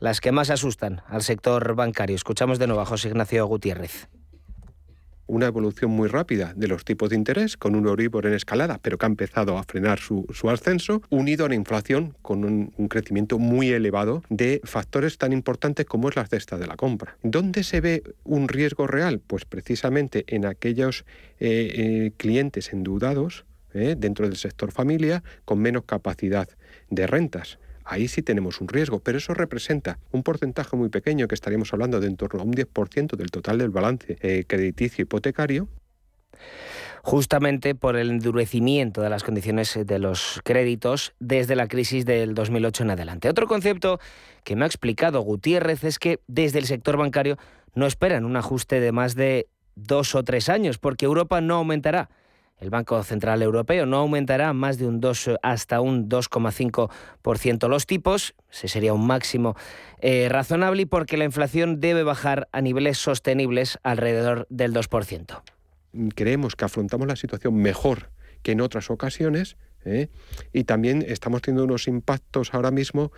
[0.00, 2.16] las que más asustan al sector bancario.
[2.16, 4.08] Escuchamos de nuevo a José Ignacio Gutiérrez
[5.30, 8.98] una evolución muy rápida de los tipos de interés, con un Euribor en escalada, pero
[8.98, 13.70] que ha empezado a frenar su, ascenso, unido a una inflación con un, crecimiento muy
[13.70, 17.16] elevado de factores tan importantes como es la cesta de la compra.
[17.22, 19.20] ¿Dónde se ve un riesgo real?
[19.24, 21.04] Pues precisamente en aquellos
[21.38, 23.94] eh, eh, clientes endeudados ¿eh?
[23.96, 26.48] dentro del sector familia con menos capacidad
[26.88, 27.59] de rentas.
[27.90, 31.98] Ahí sí tenemos un riesgo, pero eso representa un porcentaje muy pequeño, que estaríamos hablando
[31.98, 35.66] de en torno a un 10% del total del balance eh, crediticio hipotecario,
[37.02, 42.84] justamente por el endurecimiento de las condiciones de los créditos desde la crisis del 2008
[42.84, 43.28] en adelante.
[43.28, 43.98] Otro concepto
[44.44, 47.38] que me ha explicado Gutiérrez es que desde el sector bancario
[47.74, 52.08] no esperan un ajuste de más de dos o tres años, porque Europa no aumentará.
[52.60, 58.34] El Banco Central Europeo no aumentará más de un 2 hasta un 2,5% los tipos,
[58.52, 59.56] ese sería un máximo
[60.00, 65.42] eh, razonable y porque la inflación debe bajar a niveles sostenibles alrededor del 2%
[66.14, 68.10] creemos que afrontamos la situación mejor
[68.42, 70.08] que en otras ocasiones ¿eh?
[70.52, 73.12] y también estamos teniendo unos impactos ahora mismo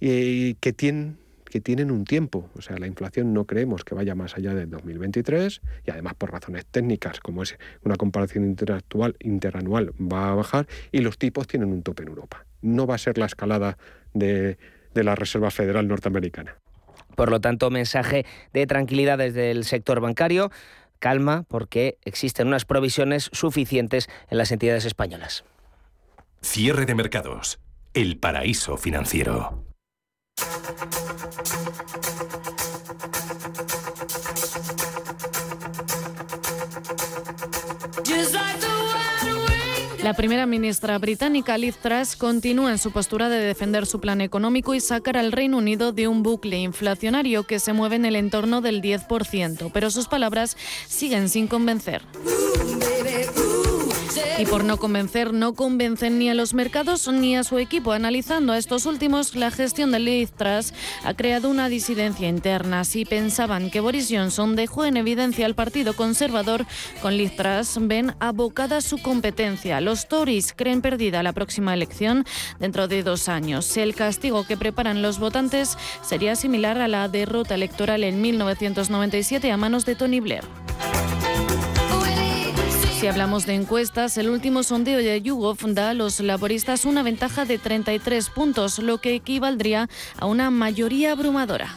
[0.00, 1.18] eh, que tienen
[1.52, 2.48] que tienen un tiempo.
[2.56, 6.32] O sea, la inflación no creemos que vaya más allá del 2023 y además por
[6.32, 11.70] razones técnicas, como es una comparación interanual, interanual va a bajar y los tipos tienen
[11.70, 12.46] un tope en Europa.
[12.62, 13.76] No va a ser la escalada
[14.14, 14.56] de,
[14.94, 16.56] de la Reserva Federal norteamericana.
[17.16, 18.24] Por lo tanto, mensaje
[18.54, 20.50] de tranquilidad desde el sector bancario
[21.00, 25.44] calma porque existen unas provisiones suficientes en las entidades españolas.
[26.40, 27.60] Cierre de mercados.
[27.92, 29.66] El paraíso financiero.
[40.02, 44.74] La primera ministra británica Liz Truss continúa en su postura de defender su plan económico
[44.74, 48.60] y sacar al Reino Unido de un bucle inflacionario que se mueve en el entorno
[48.60, 50.56] del 10%, pero sus palabras
[50.88, 52.02] siguen sin convencer.
[54.42, 57.92] Y por no convencer, no convencen ni a los mercados ni a su equipo.
[57.92, 60.74] Analizando a estos últimos, la gestión de Liz Truss
[61.04, 62.82] ha creado una disidencia interna.
[62.82, 66.66] Si pensaban que Boris Johnson dejó en evidencia al Partido Conservador,
[67.00, 69.80] con Liz Truss ven abocada su competencia.
[69.80, 72.24] Los Tories creen perdida la próxima elección
[72.58, 73.76] dentro de dos años.
[73.76, 79.56] El castigo que preparan los votantes sería similar a la derrota electoral en 1997 a
[79.56, 80.42] manos de Tony Blair.
[83.02, 87.44] Si hablamos de encuestas, el último sondeo de YouGov da a los laboristas una ventaja
[87.44, 89.88] de 33 puntos, lo que equivaldría
[90.20, 91.74] a una mayoría abrumadora.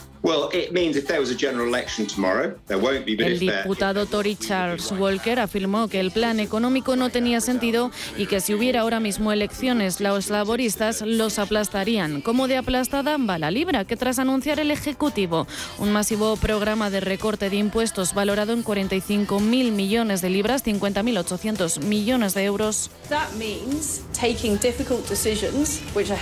[3.19, 8.41] El diputado Tory Charles Walker afirmó que el plan económico no tenía sentido y que
[8.41, 12.21] si hubiera ahora mismo elecciones, los laboristas los aplastarían.
[12.21, 15.45] Como de aplastada va la libra, que tras anunciar el Ejecutivo
[15.77, 22.33] un masivo programa de recorte de impuestos valorado en 45.000 millones de libras, 50.800 millones
[22.33, 22.89] de euros,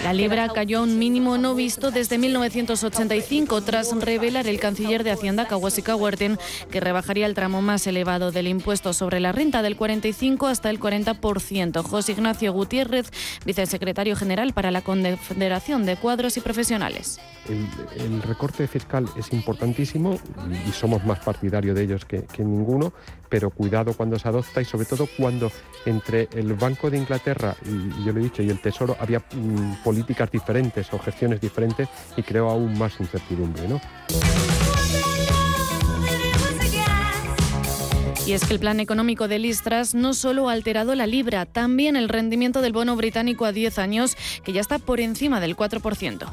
[0.03, 5.11] la libra cayó a un mínimo no visto desde 1985 tras revelar el canciller de
[5.11, 6.37] Hacienda, Kawasika Werten,
[6.71, 10.79] que rebajaría el tramo más elevado del impuesto sobre la renta del 45 hasta el
[10.79, 11.83] 40%.
[11.83, 13.11] José Ignacio Gutiérrez,
[13.45, 17.19] vicesecretario general para la Confederación de Cuadros y Profesionales.
[17.49, 20.17] El, recorte fiscal es importantísimo
[20.67, 22.93] y somos más partidarios de ellos que, ninguno,
[23.27, 25.51] pero cuidado cuando se adopta y sobre todo cuando
[25.85, 29.83] entre el Banco de Inglaterra, y yo lo he dicho, y el Tesoro había mm,
[29.83, 33.67] políticas diferentes o gestiones diferentes y creo aún más incertidumbre.
[33.67, 33.81] ¿no?
[38.25, 41.97] Y es que el plan económico de Listras no solo ha alterado la libra, también
[41.97, 44.15] el rendimiento del bono británico a 10 años,
[44.45, 46.29] que ya está por encima del 4%.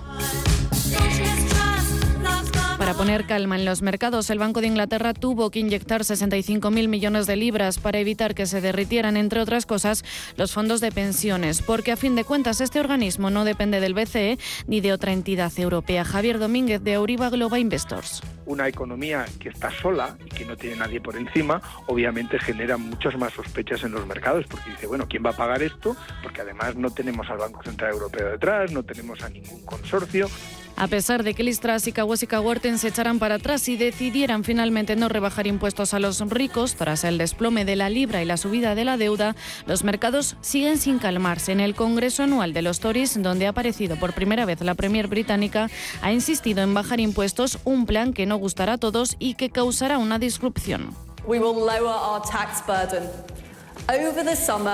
[2.91, 7.29] Para poner calma en los mercados, el Banco de Inglaterra tuvo que inyectar 65.000 millones
[7.29, 10.05] de libras para evitar que se derritieran, entre otras cosas,
[10.37, 14.41] los fondos de pensiones, porque a fin de cuentas este organismo no depende del BCE
[14.67, 16.05] ni de otra entidad europea.
[16.05, 18.23] Javier Domínguez de Auriva Global Investors.
[18.45, 23.17] Una economía que está sola y que no tiene nadie por encima, obviamente genera muchas
[23.17, 25.95] más sospechas en los mercados, porque dice, bueno, ¿quién va a pagar esto?
[26.25, 30.29] Porque además no tenemos al Banco Central Europeo detrás, no tenemos a ningún consorcio.
[30.77, 34.97] A pesar de que Listras y Kawasika Werten se echaran para atrás y decidieran finalmente
[34.97, 38.75] no rebajar impuestos a los ricos tras el desplome de la libra y la subida
[38.75, 41.53] de la deuda, los mercados siguen sin calmarse.
[41.53, 45.07] En el Congreso Anual de los Tories, donde ha aparecido por primera vez la Premier
[45.07, 45.69] británica,
[46.03, 49.99] ha insistido en bajar impuestos, un plan que no gustará a todos y que causará
[49.99, 50.95] una disrupción.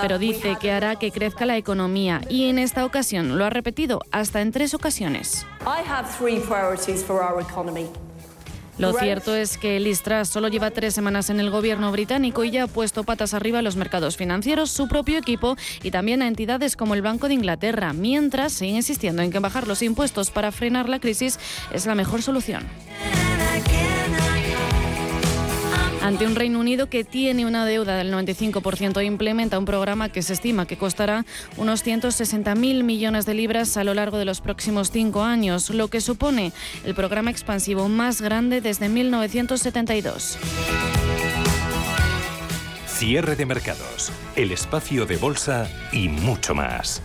[0.02, 4.00] Pero dice que hará que crezca la economía y en esta ocasión lo ha repetido
[4.10, 5.46] hasta en tres ocasiones.
[8.78, 12.50] Lo cierto es que Liz Truss solo lleva tres semanas en el gobierno británico y
[12.50, 16.28] ya ha puesto patas arriba a los mercados financieros, su propio equipo y también a
[16.28, 20.52] entidades como el Banco de Inglaterra, mientras sigue insistiendo en que bajar los impuestos para
[20.52, 21.38] frenar la crisis
[21.72, 22.64] es la mejor solución.
[26.06, 30.22] Ante un Reino Unido que tiene una deuda del 95% e implementa un programa que
[30.22, 31.24] se estima que costará
[31.56, 36.00] unos 160.000 millones de libras a lo largo de los próximos cinco años, lo que
[36.00, 36.52] supone
[36.84, 40.38] el programa expansivo más grande desde 1972.
[42.86, 47.02] Cierre de mercados, el espacio de bolsa y mucho más.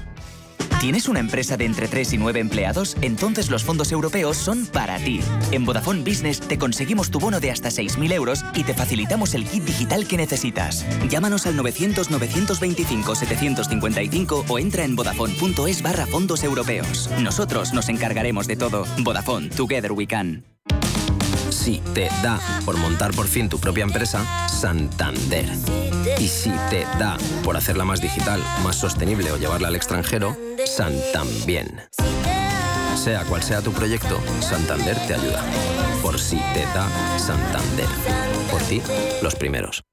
[0.81, 2.97] ¿Tienes una empresa de entre 3 y 9 empleados?
[3.01, 5.19] Entonces los fondos europeos son para ti.
[5.51, 9.45] En Vodafone Business te conseguimos tu bono de hasta 6.000 euros y te facilitamos el
[9.45, 10.83] kit digital que necesitas.
[11.07, 17.11] Llámanos al 900-925-755 o entra en vodafone.es barra fondos europeos.
[17.21, 18.87] Nosotros nos encargaremos de todo.
[19.03, 20.43] Vodafone, Together We Can.
[21.63, 25.45] Si te da por montar por fin tu propia empresa, Santander.
[26.17, 30.35] Y si te da por hacerla más digital, más sostenible o llevarla al extranjero,
[30.65, 31.81] Santambién.
[32.95, 35.43] Sea cual sea tu proyecto, Santander te ayuda.
[36.01, 36.89] Por si te da
[37.19, 37.85] Santander.
[38.49, 38.81] Por ti,
[39.21, 39.83] los primeros.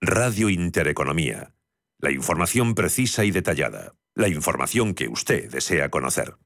[0.00, 1.52] Radio Intereconomía.
[1.98, 3.92] La información precisa y detallada.
[4.14, 6.36] La información que usted desea conocer.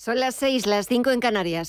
[0.00, 1.66] Son las seis, las cinco en Canarias.